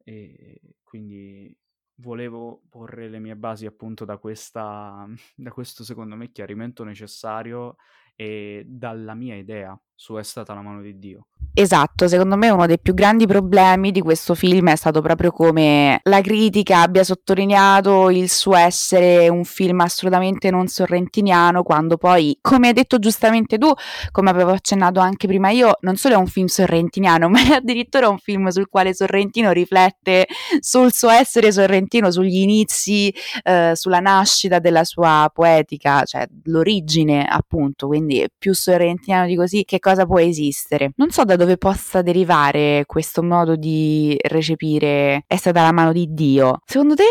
[0.02, 1.56] E quindi
[2.02, 7.76] volevo porre le mie basi appunto da, questa, da questo secondo me chiarimento necessario
[8.14, 11.26] e dalla mia idea su È stata la mano di Dio.
[11.54, 16.00] Esatto, secondo me uno dei più grandi problemi di questo film è stato proprio come
[16.04, 22.68] la critica abbia sottolineato il suo essere un film assolutamente non sorrentiniano, quando poi, come
[22.68, 23.70] hai detto giustamente tu,
[24.12, 28.08] come avevo accennato anche prima io, non solo è un film sorrentiniano, ma è addirittura
[28.08, 30.26] un film sul quale Sorrentino riflette
[30.58, 37.88] sul suo essere sorrentino, sugli inizi, eh, sulla nascita della sua poetica, cioè l'origine appunto,
[37.88, 40.92] quindi più sorrentiniano di così che cosa può esistere.
[40.96, 46.12] Non so da dove possa derivare questo modo di recepire è stata la mano di
[46.12, 46.60] Dio.
[46.64, 47.04] Secondo te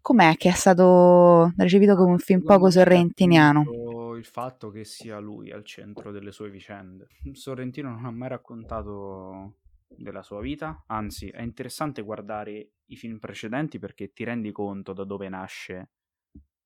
[0.00, 3.64] com'è che è stato recepito come un film poco sorrentiniano?
[4.16, 7.06] Il fatto che sia lui al centro delle sue vicende.
[7.32, 9.56] Sorrentino non ha mai raccontato
[9.88, 15.04] della sua vita, anzi è interessante guardare i film precedenti perché ti rendi conto da
[15.04, 15.90] dove nasce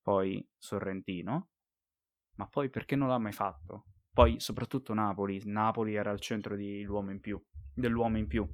[0.03, 1.49] poi Sorrentino,
[2.37, 3.85] ma poi perché non l'ha mai fatto?
[4.19, 7.41] Poi soprattutto Napoli, Napoli era al centro dell'uomo in più,
[7.73, 8.45] dell'uomo in più.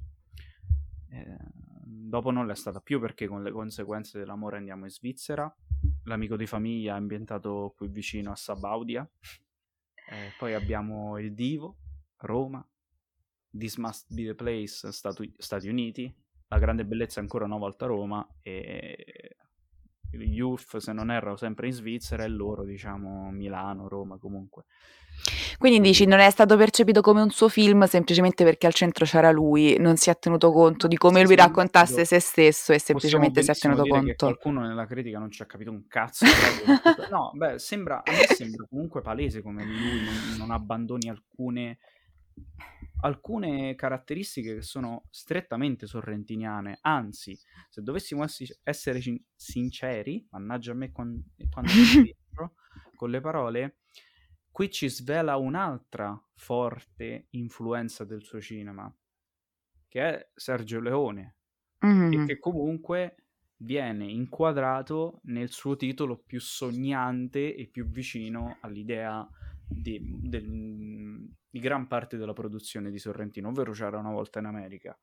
[1.09, 1.37] Eh,
[1.83, 5.51] dopo non l'è stata più perché con le conseguenze dell'amore andiamo in Svizzera,
[6.03, 9.09] l'amico di famiglia è ambientato qui vicino a Sabaudia,
[10.11, 11.77] eh, poi abbiamo il Divo,
[12.17, 12.63] Roma,
[13.49, 16.15] This Must Be the Place, Statu- Stati Uniti,
[16.49, 19.35] La Grande Bellezza ancora una volta Roma e
[20.23, 24.65] Youth, se non erro, sempre in Svizzera e loro, diciamo, Milano, Roma comunque.
[25.57, 29.31] Quindi dici non è stato percepito come un suo film semplicemente perché al centro c'era
[29.31, 33.41] lui, non si è tenuto conto di come sì, lui raccontasse se stesso e semplicemente
[33.41, 34.25] si è tenuto conto.
[34.25, 36.25] qualcuno nella critica non ci ha capito un cazzo.
[37.09, 41.77] no, beh, sembra, a me sembra comunque palese come lui non, non abbandoni alcune
[43.01, 47.37] alcune caratteristiche che sono strettamente sorrentiniane, anzi,
[47.69, 48.25] se dovessimo
[48.63, 49.01] essere
[49.35, 52.55] sinceri, mannaggia a me quando, quando dentro,
[52.95, 53.77] con le parole,
[54.51, 58.93] qui ci svela un'altra forte influenza del suo cinema,
[59.87, 61.35] che è Sergio Leone,
[61.85, 62.11] mm-hmm.
[62.11, 63.17] e che comunque
[63.57, 69.27] viene inquadrato nel suo titolo più sognante e più vicino all'idea
[69.67, 74.97] di, del, di gran parte della produzione di Sorrentino, ovvero c'era una volta in America.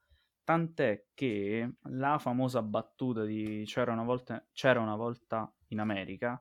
[0.45, 6.41] Tant'è che la famosa battuta di c'era una volta, c'era una volta in America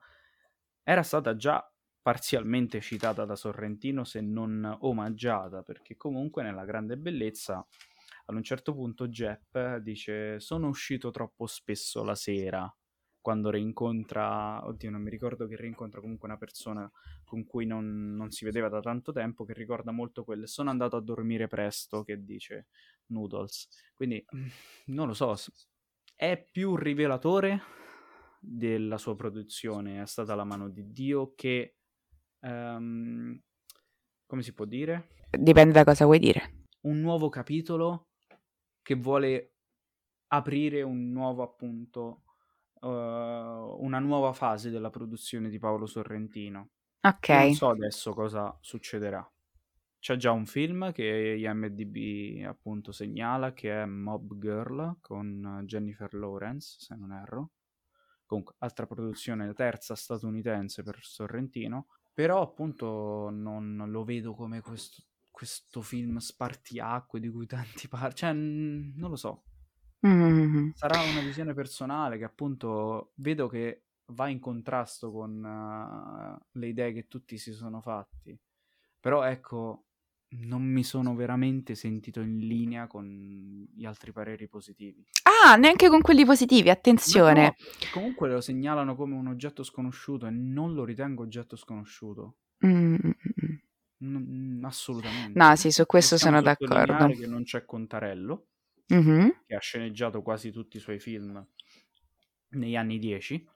[0.83, 1.63] era stata già
[2.01, 7.65] parzialmente citata da Sorrentino, se non omaggiata, perché comunque nella grande bellezza
[8.25, 12.73] ad un certo punto Jepp dice sono uscito troppo spesso la sera
[13.21, 16.91] quando rincontra, oddio non mi ricordo che rincontra comunque una persona
[17.31, 20.97] con cui non, non, si vedeva da tanto tempo, che ricorda molto quelle, sono andato
[20.97, 22.67] a dormire presto, che dice
[23.05, 23.69] Noodles.
[23.93, 24.21] Quindi,
[24.87, 25.33] non lo so,
[26.13, 27.61] è più rivelatore
[28.37, 31.77] della sua produzione, è stata la mano di Dio che
[32.41, 33.41] um,
[34.25, 35.07] come si può dire?
[35.29, 36.65] Dipende da cosa vuoi dire.
[36.81, 38.09] Un nuovo capitolo
[38.81, 39.53] che vuole
[40.27, 42.23] aprire un nuovo appunto
[42.81, 46.71] uh, una nuova fase della produzione di Paolo Sorrentino.
[47.01, 47.29] Ok.
[47.29, 49.27] Non so adesso cosa succederà.
[49.99, 56.77] C'è già un film che IMDb appunto segnala che è Mob Girl con Jennifer Lawrence,
[56.79, 57.51] se non erro.
[58.25, 61.87] Comunque, altra produzione terza statunitense per Sorrentino.
[62.13, 68.13] Però appunto non lo vedo come questo, questo film spartiacque di cui tanti parlano.
[68.13, 69.43] Cioè, non lo so.
[70.05, 70.71] Mm-hmm.
[70.73, 76.93] Sarà una visione personale che appunto vedo che va in contrasto con uh, le idee
[76.93, 78.37] che tutti si sono fatti.
[78.99, 79.85] Però ecco,
[80.33, 85.05] non mi sono veramente sentito in linea con gli altri pareri positivi.
[85.23, 87.43] Ah, neanche con quelli positivi, attenzione.
[87.43, 87.53] No,
[87.93, 92.35] comunque lo segnalano come un oggetto sconosciuto e non lo ritengo oggetto sconosciuto.
[92.65, 92.95] Mm.
[94.03, 95.37] N- assolutamente.
[95.37, 97.07] No, sì, su questo sono d'accordo.
[97.07, 98.47] che non c'è Contarello,
[98.93, 99.29] mm-hmm.
[99.45, 101.45] che ha sceneggiato quasi tutti i suoi film
[102.49, 103.47] negli anni 10,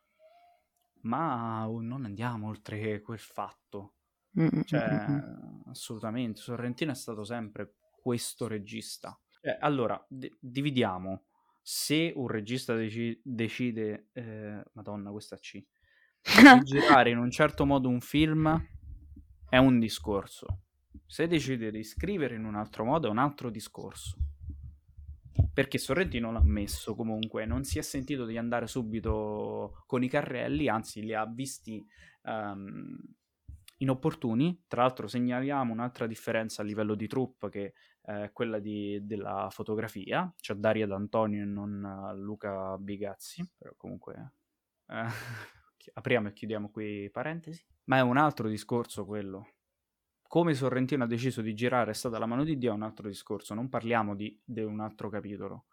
[1.06, 3.94] ma non andiamo oltre quel fatto.
[4.40, 4.62] Mm-hmm.
[4.64, 5.06] Cioè,
[5.68, 9.18] assolutamente, Sorrentino è stato sempre questo regista.
[9.42, 11.26] Cioè, allora, d- dividiamo.
[11.62, 15.66] Se un regista dec- decide, eh, madonna, questa C, di
[16.64, 18.64] girare in un certo modo un film,
[19.50, 20.60] è un discorso.
[21.06, 24.18] Se decide di scrivere in un altro modo, è un altro discorso.
[25.56, 30.68] Perché Sorrentino l'ha messo comunque, non si è sentito di andare subito con i carrelli,
[30.68, 31.82] anzi li ha visti
[32.24, 32.94] um,
[33.78, 34.66] inopportuni.
[34.68, 40.30] Tra l'altro segnaliamo un'altra differenza a livello di troupe che è quella di, della fotografia.
[40.36, 44.34] C'è Daria D'Antonio e non uh, Luca Bigazzi, però comunque
[44.88, 45.08] eh,
[45.94, 47.66] apriamo e chiudiamo qui parentesi.
[47.86, 49.55] Ma è un altro discorso quello.
[50.36, 53.08] Come Sorrentino ha deciso di girare è stata la mano di Dio è un altro
[53.08, 55.68] discorso, non parliamo di, di un altro capitolo.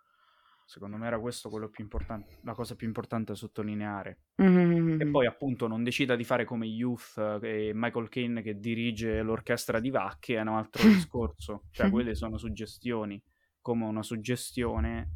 [0.65, 4.21] Secondo me era questo quello più importante, la cosa più importante da sottolineare.
[4.41, 5.01] Mm-hmm.
[5.01, 9.21] E poi appunto non decida di fare come Youth eh, e Michael Caine che dirige
[9.23, 11.65] l'orchestra di Vacche, è un altro discorso.
[11.73, 13.21] Cioè quelle sono suggestioni,
[13.61, 15.11] come una suggestione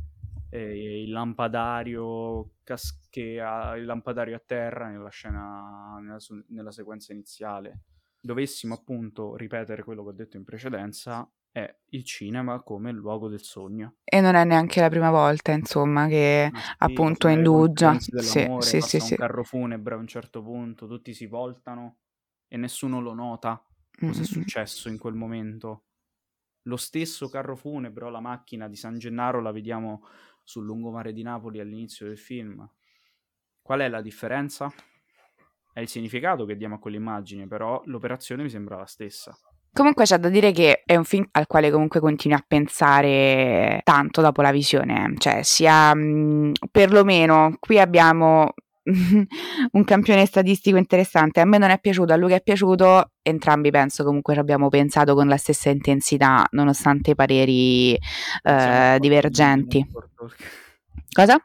[0.51, 7.83] eh, il lampadario caschea, il lampadario a terra nella scena, nella, nella sequenza iniziale.
[8.27, 13.29] Dovessimo appunto ripetere quello che ho detto in precedenza, è il cinema come il luogo
[13.29, 13.99] del sogno.
[14.03, 17.99] E non è neanche la prima volta, insomma, che sì, appunto indugia.
[18.01, 19.12] Sì, sì, sì, sì.
[19.12, 21.99] un carro funebre a un certo punto, tutti si voltano
[22.49, 23.65] e nessuno lo nota
[23.97, 24.23] cosa mm-hmm.
[24.23, 25.85] è successo in quel momento.
[26.62, 30.05] Lo stesso carro funebre o la macchina di San Gennaro la vediamo
[30.43, 32.69] sul lungomare di Napoli all'inizio del film.
[33.62, 34.73] Qual è la differenza?
[35.77, 39.37] È il significato che diamo a quell'immagine, però l'operazione mi sembra la stessa.
[39.75, 44.23] Comunque c'è da dire che è un film al quale comunque continui a pensare tanto
[44.23, 48.55] dopo la visione, cioè sia mh, perlomeno qui abbiamo
[49.73, 51.41] un campione statistico interessante.
[51.41, 55.15] A me non è piaciuto, a lui è piaciuto, entrambi penso comunque ci abbiamo pensato
[55.15, 57.99] con la stessa intensità, nonostante i pareri
[58.45, 59.87] eh, divergenti.
[61.12, 61.39] Cosa?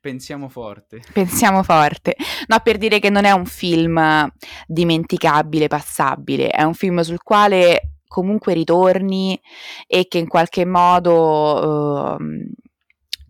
[0.00, 1.02] Pensiamo forte.
[1.12, 2.16] Pensiamo forte.
[2.46, 4.30] No, per dire che non è un film
[4.66, 9.40] dimenticabile, passabile, è un film sul quale comunque ritorni
[9.86, 12.16] e che in qualche modo uh,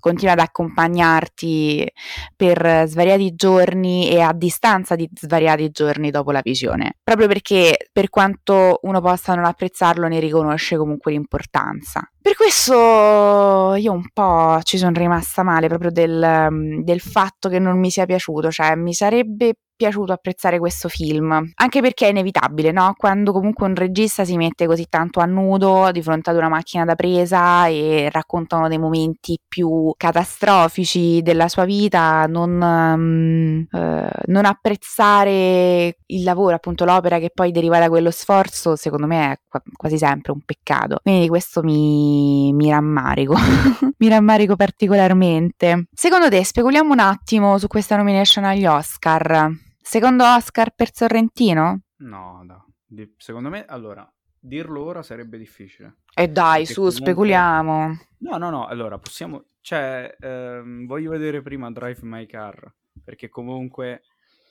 [0.02, 1.88] continua ad accompagnarti
[2.34, 8.10] per svariati giorni e a distanza di svariati giorni dopo la visione, proprio perché per
[8.10, 12.02] quanto uno possa non apprezzarlo ne riconosce comunque l'importanza.
[12.20, 17.78] Per questo io un po' ci sono rimasta male proprio del, del fatto che non
[17.78, 22.94] mi sia piaciuto, cioè mi sarebbe piaciuto apprezzare questo film, anche perché è inevitabile, no?
[22.96, 26.84] Quando comunque un regista si mette così tanto a nudo di fronte ad una macchina
[26.84, 34.08] da presa e racconta uno dei momenti più catastrofici della sua vita, non, um, uh,
[34.26, 39.40] non apprezzare il lavoro, appunto l'opera che poi deriva da quello sforzo, secondo me è
[39.48, 41.00] qu- quasi sempre un peccato.
[41.02, 43.34] Quindi questo mi, mi rammarico,
[43.98, 45.86] mi rammarico particolarmente.
[45.92, 49.70] Secondo te, speculiamo un attimo su questa nomination agli Oscar.
[49.82, 51.82] Secondo Oscar per Sorrentino?
[51.96, 52.72] No, no.
[53.16, 55.96] Secondo me, allora, dirlo ora sarebbe difficile.
[56.14, 57.00] E eh dai, su, comunque...
[57.00, 57.98] speculiamo.
[58.18, 59.44] No, no, no, allora, possiamo...
[59.60, 64.02] Cioè, ehm, voglio vedere prima Drive My Car, perché comunque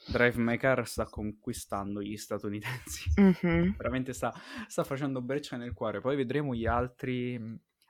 [0.08, 3.12] Drive My Car sta conquistando gli statunitensi.
[3.20, 3.72] Mm-hmm.
[3.78, 4.34] Veramente sta,
[4.68, 6.02] sta facendo breccia nel cuore.
[6.02, 7.40] Poi vedremo gli altri...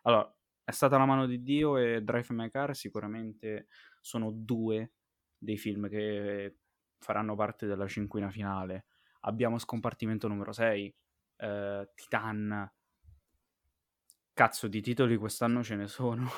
[0.04, 0.32] Allora,
[0.64, 3.68] è stata la mano di Dio e Drive My Car sicuramente
[4.00, 4.92] sono due
[5.38, 6.58] dei film che
[7.02, 8.86] faranno parte della cinquina finale.
[9.22, 10.96] Abbiamo Scompartimento numero 6,
[11.38, 12.72] eh, Titan.
[14.34, 16.30] Cazzo, di titoli quest'anno ce ne sono.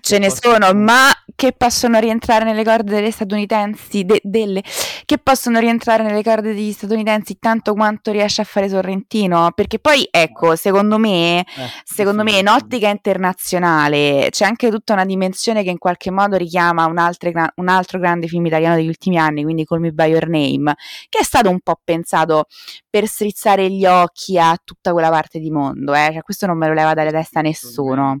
[0.00, 4.62] Ce ne sono, ma che possono rientrare nelle corde delle statunitensi, de- delle,
[5.08, 10.06] che possono rientrare nelle corde degli statunitensi tanto quanto riesce a fare Sorrentino, perché poi
[10.10, 11.46] ecco, secondo me, eh,
[11.82, 16.84] secondo me in ottica internazionale c'è anche tutta una dimensione che in qualche modo richiama
[16.84, 20.28] un, altre, un altro grande film italiano degli ultimi anni, quindi Call Me By Your
[20.28, 20.74] Name,
[21.08, 22.44] che è stato un po' pensato
[22.90, 26.10] per strizzare gli occhi a tutta quella parte di mondo, eh?
[26.12, 28.18] cioè, questo non me lo leva dalle testa nessuno.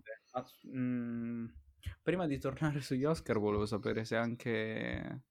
[0.74, 1.44] Mm
[2.08, 5.24] prima di tornare sugli Oscar volevo sapere se anche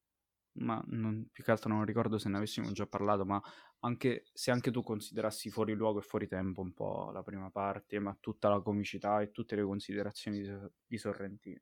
[0.57, 3.41] ma non, più che altro non ricordo se ne avessimo già parlato, ma
[3.81, 7.99] anche se anche tu considerassi fuori luogo e fuori tempo un po' la prima parte,
[7.99, 10.51] ma tutta la comicità e tutte le considerazioni di,
[10.85, 11.59] di Sorrentino.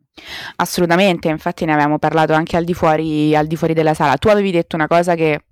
[0.57, 4.17] Assolutamente, infatti ne avevamo parlato anche al di, fuori, al di fuori della sala.
[4.17, 5.45] Tu avevi detto una cosa che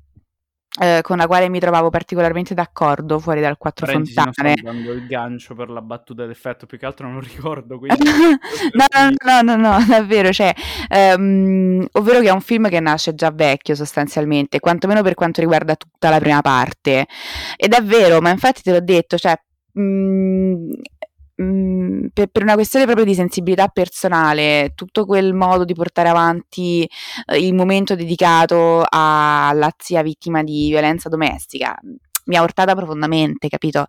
[0.82, 4.54] eh, con la quale mi trovavo particolarmente d'accordo fuori dal Quattro Parentesi, Fontane.
[4.58, 7.78] Sto dando il gancio per la battuta d'effetto, più che altro non ricordo.
[7.78, 8.04] Quindi...
[8.74, 10.54] no, no, no, no, no, davvero, cioè,
[10.90, 15.76] ehm, ovvero che è un film che nasce già vecchio sostanzialmente, quantomeno per quanto riguarda
[15.76, 17.06] tutta la prima parte.
[17.56, 19.40] Ed è vero, ma infatti te l'ho detto, cioè,
[19.74, 20.72] mh,
[21.36, 26.88] per, per, una questione proprio di sensibilità personale, tutto quel modo di portare avanti
[27.26, 31.76] eh, il momento dedicato alla zia vittima di violenza domestica
[32.26, 33.86] mi ha urtata profondamente, capito?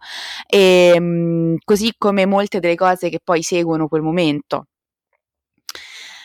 [0.48, 4.66] E mh, così come molte delle cose che poi seguono quel momento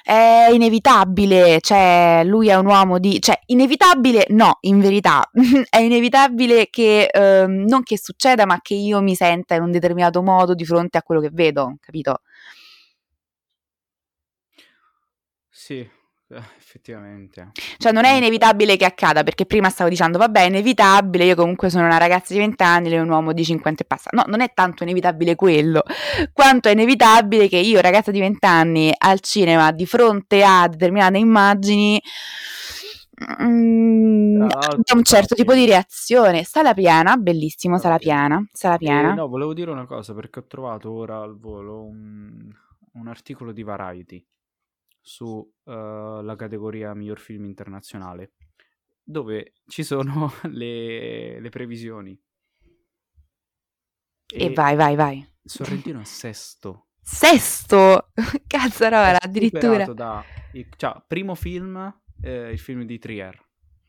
[0.10, 3.22] è inevitabile, cioè lui è un uomo di...
[3.22, 5.30] cioè inevitabile no, in verità,
[5.70, 10.24] è inevitabile che eh, non che succeda, ma che io mi senta in un determinato
[10.24, 12.22] modo di fronte a quello che vedo, capito?
[15.52, 15.88] Sì,
[16.58, 17.52] effettivamente.
[17.78, 21.70] Cioè non è inevitabile che accada, perché prima stavo dicendo, vabbè, è inevitabile, io comunque
[21.70, 24.10] sono una ragazza di 20 anni, lei è un uomo di 50 e passa.
[24.14, 25.84] No, non è tanto inevitabile quello,
[26.32, 31.18] quanto è inevitabile che io, ragazza di 20 anni, al cinema, di fronte a determinate
[31.18, 32.02] immagini,
[33.44, 36.44] mm, abbia un certo tipo di reazione.
[36.44, 39.12] Sala piena, bellissimo, sala piena, sala piena.
[39.12, 42.50] Eh, no, volevo dire una cosa, perché ho trovato ora al volo un,
[42.94, 44.24] un articolo di Variety
[45.02, 48.34] sulla uh, categoria miglior film internazionale,
[49.04, 52.20] dove ci sono le, le previsioni.
[54.32, 55.28] E, e, vai, vai, vai.
[55.44, 56.88] Sorrentino è sesto.
[57.02, 58.12] Sesto?
[58.46, 59.86] Cazzarola, addirittura.
[59.94, 60.24] Da,
[60.76, 63.48] cioè, primo film, eh, il film di Trier.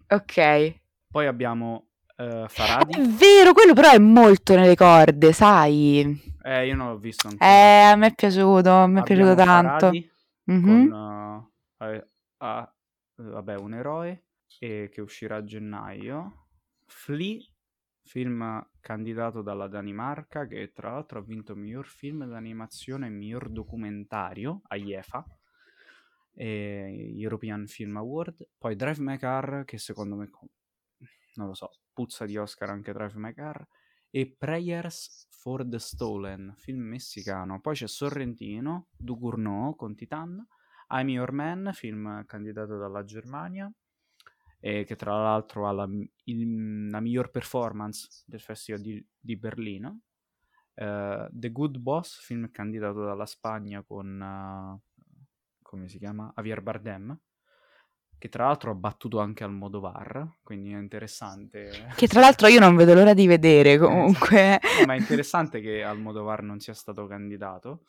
[0.08, 0.74] Ok.
[1.10, 2.94] Poi abbiamo uh, Faradi.
[2.94, 6.28] È vero, quello però è molto nelle corde, sai?
[6.42, 7.50] Eh, io non l'ho visto ancora.
[7.50, 9.78] Eh, a me è piaciuto, mi è piaciuto tanto.
[9.78, 10.09] Faradi,
[10.50, 10.88] mm-hmm.
[10.88, 12.06] con uh, a,
[12.38, 12.74] a,
[13.16, 14.24] vabbè, un eroe
[14.58, 16.46] e che uscirà a gennaio.
[16.86, 17.40] Flea,
[18.02, 24.62] film candidato dalla Danimarca, che tra l'altro ha vinto miglior film d'animazione e miglior documentario
[24.68, 25.24] a IEFA.
[26.34, 28.48] E European Film Award.
[28.56, 30.30] Poi Drive My Car, che secondo me,
[31.34, 33.66] non lo so, puzza di Oscar anche Drive My Car.
[34.12, 37.60] E Prayers for the Stolen, film messicano.
[37.60, 40.44] Poi c'è Sorrentino, Ducournau con Titan,
[40.88, 43.72] I'm Your Man, film candidato dalla Germania,
[44.58, 45.88] e che tra l'altro ha la,
[46.24, 50.00] il, la miglior performance del Festival di, di Berlino.
[50.74, 55.02] Uh, the Good Boss, film candidato dalla Spagna con, uh,
[55.62, 56.32] come si chiama?
[56.34, 57.18] Javier Bardem
[58.20, 61.86] che tra l'altro ha battuto anche al Modovar, quindi è interessante.
[61.96, 64.60] Che tra l'altro io non vedo l'ora di vedere comunque.
[64.78, 67.84] no, ma è interessante che al Modovar non sia stato candidato.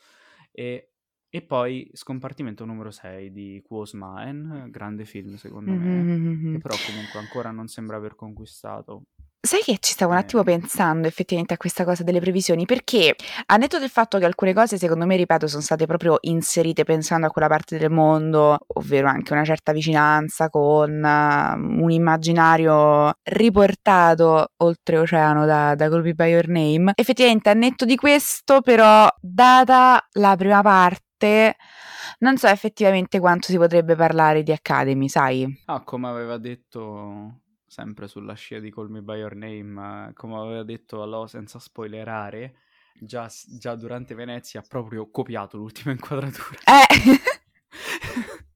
[0.54, 0.92] E,
[1.30, 6.54] e poi Scompartimento numero 6 di Quos Maen, grande film secondo me, mm-hmm.
[6.54, 9.08] che però comunque ancora non sembra aver conquistato
[9.44, 13.16] Sai che ci stavo un attimo pensando effettivamente a questa cosa delle previsioni, perché
[13.48, 17.26] a netto del fatto che alcune cose secondo me, ripeto, sono state proprio inserite pensando
[17.26, 24.52] a quella parte del mondo, ovvero anche una certa vicinanza con uh, un immaginario riportato
[24.58, 30.36] oltreoceano da, da Colby by Your Name, effettivamente a netto di questo però, data la
[30.36, 31.56] prima parte,
[32.20, 35.64] non so effettivamente quanto si potrebbe parlare di Academy, sai?
[35.66, 37.41] Ah, come aveva detto
[37.72, 42.55] sempre sulla scia di Call Me By Your Name, come aveva detto Alò senza spoilerare,
[42.99, 46.59] già, già, durante Venezia ha proprio copiato l'ultima inquadratura.
[46.65, 48.41] Eh!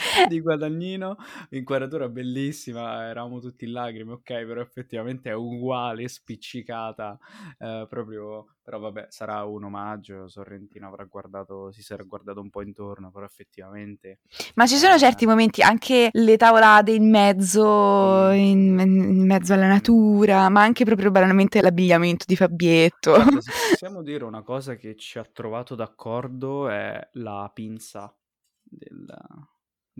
[0.28, 1.16] di Guadagnino,
[1.50, 7.18] inquadratura bellissima, eravamo tutti in lacrime, ok, però effettivamente è uguale, spiccicata,
[7.58, 12.62] eh, proprio, però vabbè, sarà un omaggio, Sorrentino avrà guardato, si sarà guardato un po'
[12.62, 14.20] intorno, però effettivamente...
[14.54, 19.68] Ma ci sono eh, certi momenti, anche le tavolate in mezzo, in, in, mezzo alla
[19.68, 23.12] natura, ma anche proprio banalmente l'abbigliamento di Fabietto.
[23.12, 28.14] Guarda, se possiamo dire una cosa che ci ha trovato d'accordo è la pinza
[28.62, 29.04] del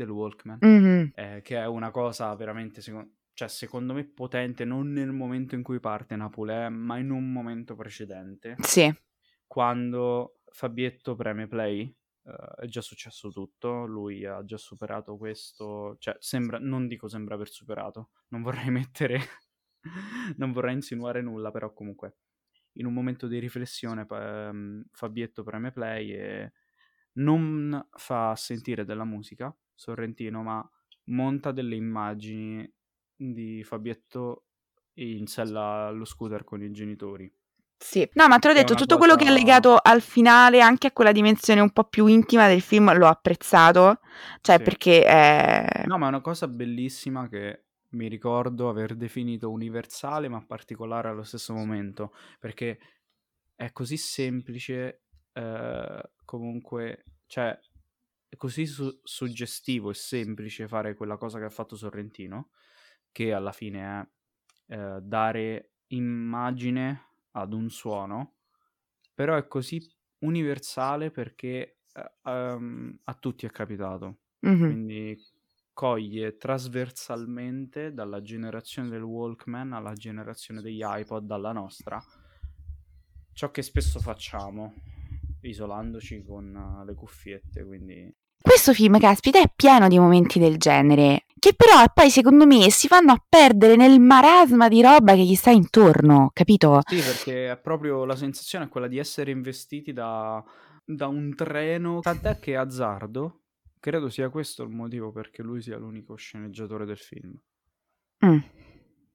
[0.01, 1.07] del Walkman, mm-hmm.
[1.15, 5.63] eh, che è una cosa veramente, secondo, cioè, secondo me, potente non nel momento in
[5.63, 8.57] cui parte Napolè, ma in un momento precedente.
[8.61, 8.93] Sì.
[9.47, 16.17] Quando Fabietto preme play, uh, è già successo tutto, lui ha già superato questo, cioè,
[16.19, 19.21] sembra, non dico sembra aver superato, non vorrei mettere,
[20.37, 22.17] non vorrei insinuare nulla, però comunque,
[22.75, 26.53] in un momento di riflessione, um, Fabietto preme play e
[27.13, 30.71] non fa sentire della musica, Sorrentino, ma
[31.05, 32.71] monta delle immagini
[33.17, 34.45] di Fabietto
[34.97, 37.33] in sella allo scooter con i genitori.
[37.79, 38.99] Sì, no, ma te l'ho detto, tutto cosa...
[38.99, 42.61] quello che è legato al finale, anche a quella dimensione un po' più intima del
[42.61, 44.01] film, l'ho apprezzato.
[44.43, 44.63] Cioè, sì.
[44.63, 45.85] perché è...
[45.87, 51.23] No, ma è una cosa bellissima che mi ricordo aver definito universale, ma particolare allo
[51.23, 52.79] stesso momento, perché
[53.55, 57.59] è così semplice, eh, comunque, cioè,
[58.31, 62.51] è così su- suggestivo e semplice fare quella cosa che ha fatto Sorrentino,
[63.11, 64.13] che alla fine
[64.67, 68.37] è eh, dare immagine ad un suono,
[69.13, 69.85] però è così
[70.19, 74.21] universale perché uh, um, a tutti è capitato.
[74.47, 74.65] Mm-hmm.
[74.65, 75.19] Quindi
[75.73, 82.01] coglie trasversalmente dalla generazione del Walkman alla generazione degli iPod, dalla nostra,
[83.33, 84.73] ciò che spesso facciamo
[85.41, 88.19] isolandoci con uh, le cuffiette, quindi...
[88.43, 92.89] Questo film, caspita, è pieno di momenti del genere, che però poi secondo me si
[92.89, 96.81] fanno a perdere nel marasma di roba che gli sta intorno, capito?
[96.87, 100.43] Sì, perché è proprio la sensazione è quella di essere investiti da,
[100.85, 103.41] da un treno, tant'è che azzardo
[103.81, 107.35] credo sia questo il motivo perché lui sia l'unico sceneggiatore del film.
[108.25, 108.39] Mm.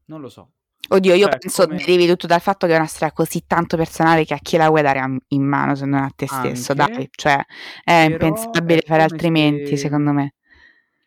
[0.06, 0.52] Non lo so.
[0.88, 3.76] Oddio, io Cioè, penso come- derivi tutto dal fatto che è una storia così tanto
[3.78, 6.74] personale che a chi la vuoi dare a- in mano se non a te stesso,
[6.74, 7.44] Anche, dai, cioè
[7.84, 10.34] è impensabile fare altrimenti, se- secondo me.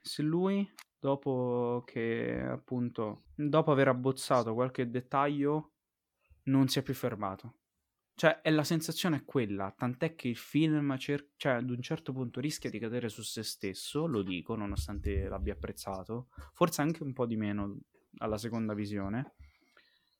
[0.01, 0.69] Se lui,
[0.99, 5.73] dopo che appunto, dopo aver abbozzato qualche dettaglio,
[6.45, 7.55] non si è più fermato.
[8.15, 12.13] Cioè, è la sensazione è quella, tant'è che il film, cer- cioè, ad un certo
[12.13, 17.13] punto rischia di cadere su se stesso, lo dico, nonostante l'abbia apprezzato, forse anche un
[17.13, 17.77] po' di meno
[18.17, 19.35] alla seconda visione,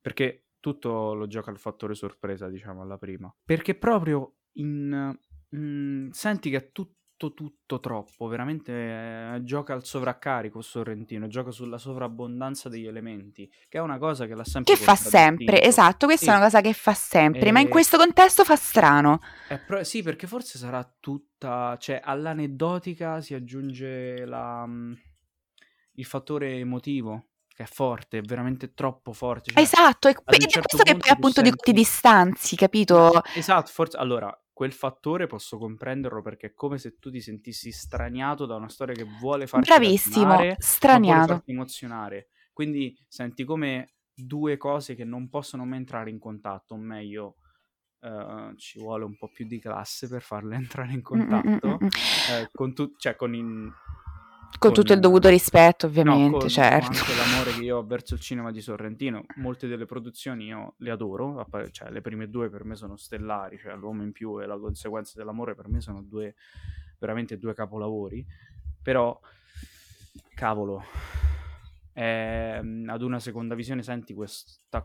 [0.09, 3.33] perché tutto lo gioca al fattore sorpresa, diciamo, alla prima.
[3.45, 5.15] Perché proprio in...
[5.55, 6.97] mm, senti che è tutto
[7.35, 8.73] tutto troppo, veramente
[9.35, 14.37] eh, gioca al sovraccarico Sorrentino, gioca sulla sovrabbondanza degli elementi, che è una cosa che
[14.37, 16.31] l'ha sempre Che fa sempre, esatto, questa Sì.
[16.31, 19.19] è una cosa che fa sempre, ma in E- questo contesto fa strano.
[19.67, 24.93] Pro- sì, perché forse sarà tutta, cioè all'aneddotica si aggiunge la, mm,
[25.95, 29.51] il fattore emotivo, che è forte, è veramente troppo forte.
[29.51, 33.21] cioè, Esatto, ed è certo questo che poi appunto di- ti senti- distanzi, capito?
[33.35, 38.47] Esatto, forse allora quel fattore posso comprenderlo perché è come se tu ti sentissi straniato
[38.47, 41.27] da una storia che vuole farti Bravissimo, straniato.
[41.33, 42.29] farti emozionare.
[42.53, 47.39] Quindi senti come due cose che non possono mai entrare in contatto, o meglio,
[48.03, 50.55] eh, ci vuole un po' più di classe per farle
[50.87, 51.79] entrare in Mm, mm, mm, contatto,
[52.31, 53.69] eh, con, tu- cioè con, in-
[54.59, 56.87] Con tutto il dovuto rispetto, no, ovviamente, con certo.
[56.87, 59.25] anche l'amore che io ho verso il cinema di Sorrentino.
[59.37, 63.77] Molte delle produzioni io le adoro, cioè le prime due per me sono stellari, cioè
[63.77, 66.35] L'uomo in più e La conseguenza dell'amore per me sono due
[66.99, 68.27] veramente due capolavori,
[68.83, 69.19] però
[70.35, 70.83] cavolo,
[71.93, 74.85] ehm, ad una seconda visione senti questa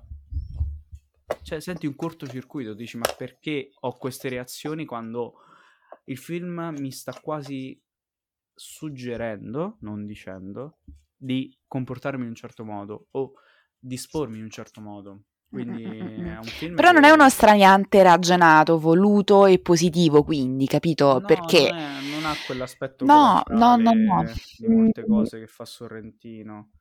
[1.41, 5.35] cioè senti un cortocircuito, dici ma perché ho queste reazioni quando
[6.05, 7.79] il film mi sta quasi
[8.53, 10.77] suggerendo, non dicendo,
[11.15, 13.33] di comportarmi in un certo modo o
[13.79, 15.23] dispormi in un certo modo.
[15.49, 15.83] Quindi
[16.19, 20.65] Mm, è un film Però non è che- uno straniante ragionato, voluto e positivo, quindi,
[20.67, 21.19] capito?
[21.19, 24.23] No, Perché non, è- non ha quell'aspetto No, no, no, no.
[24.57, 25.07] di molte Mm.
[25.07, 26.71] cose che fa Sorrentino.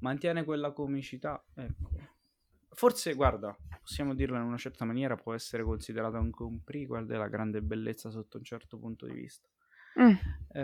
[0.00, 1.90] Mantiene quella comicità, ecco.
[2.70, 7.28] Forse, guarda, possiamo dirla in una certa maniera, può essere considerato anche un prequel della
[7.28, 9.48] grande bellezza sotto un certo punto di vista.
[9.98, 10.18] Mm,
[10.48, 10.60] Eh,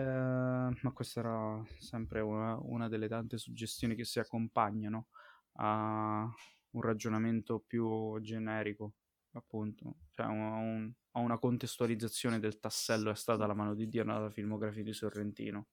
[0.82, 5.08] ma questa era sempre una, una delle tante suggestioni che si accompagnano
[5.54, 6.28] a
[6.72, 8.92] un ragionamento più generico,
[9.32, 14.04] appunto, cioè a un- a una contestualizzazione del tassello è stata la mano di Dio
[14.04, 15.66] nella filmografia di Sorrentino.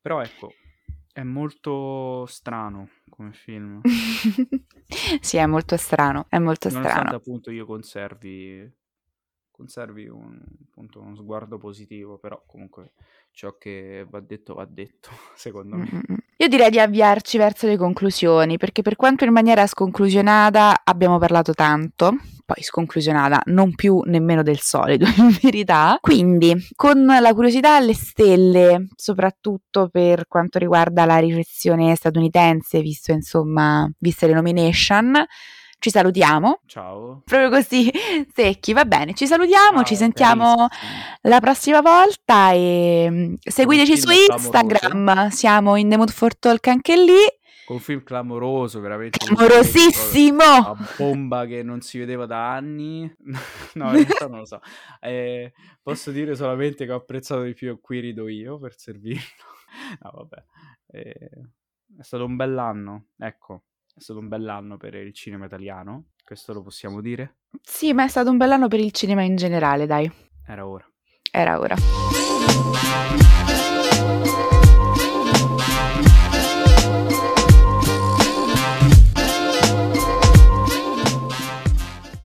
[0.00, 0.54] Però ecco,
[1.12, 3.84] è molto strano come film,
[5.20, 7.16] sì, è molto strano, è molto nonostante strano.
[7.16, 8.72] appunto io conservi,
[9.60, 10.40] conservi un,
[10.70, 12.92] appunto, uno sguardo positivo, però comunque
[13.30, 16.02] ciò che va detto va detto, secondo me.
[16.38, 21.52] Io direi di avviarci verso le conclusioni, perché per quanto in maniera sconclusionata abbiamo parlato
[21.52, 25.98] tanto, poi sconclusionata non più nemmeno del solito, in verità.
[26.00, 33.90] Quindi, con la curiosità alle stelle, soprattutto per quanto riguarda la ricezione statunitense, visto insomma,
[33.98, 35.22] viste le nomination,
[35.80, 36.60] ci salutiamo.
[36.66, 37.22] Ciao.
[37.24, 37.90] Proprio così
[38.32, 40.68] secchi, va bene, ci salutiamo, Ciao, ci sentiamo
[41.22, 46.94] la prossima volta e mm, seguiteci su Instagram, siamo in The Mood for Talk anche
[46.96, 47.18] lì,
[47.64, 49.18] Con un film clamoroso, veramente.
[49.26, 50.42] amorosissimo!
[50.42, 53.10] A bomba che non si vedeva da anni.
[53.74, 54.60] no, in realtà non lo so.
[55.00, 55.52] Eh,
[55.82, 59.22] posso dire solamente che ho apprezzato di più Qui rido io per servirlo.
[60.02, 60.44] no, vabbè.
[60.88, 61.30] Eh,
[61.98, 63.62] è stato un bell'anno, ecco.
[64.00, 67.40] È stato un bell'anno per il cinema italiano, questo lo possiamo dire.
[67.60, 70.10] Sì, ma è stato un bell'anno per il cinema in generale, dai,
[70.46, 70.90] Era ora.
[71.30, 71.76] era ora.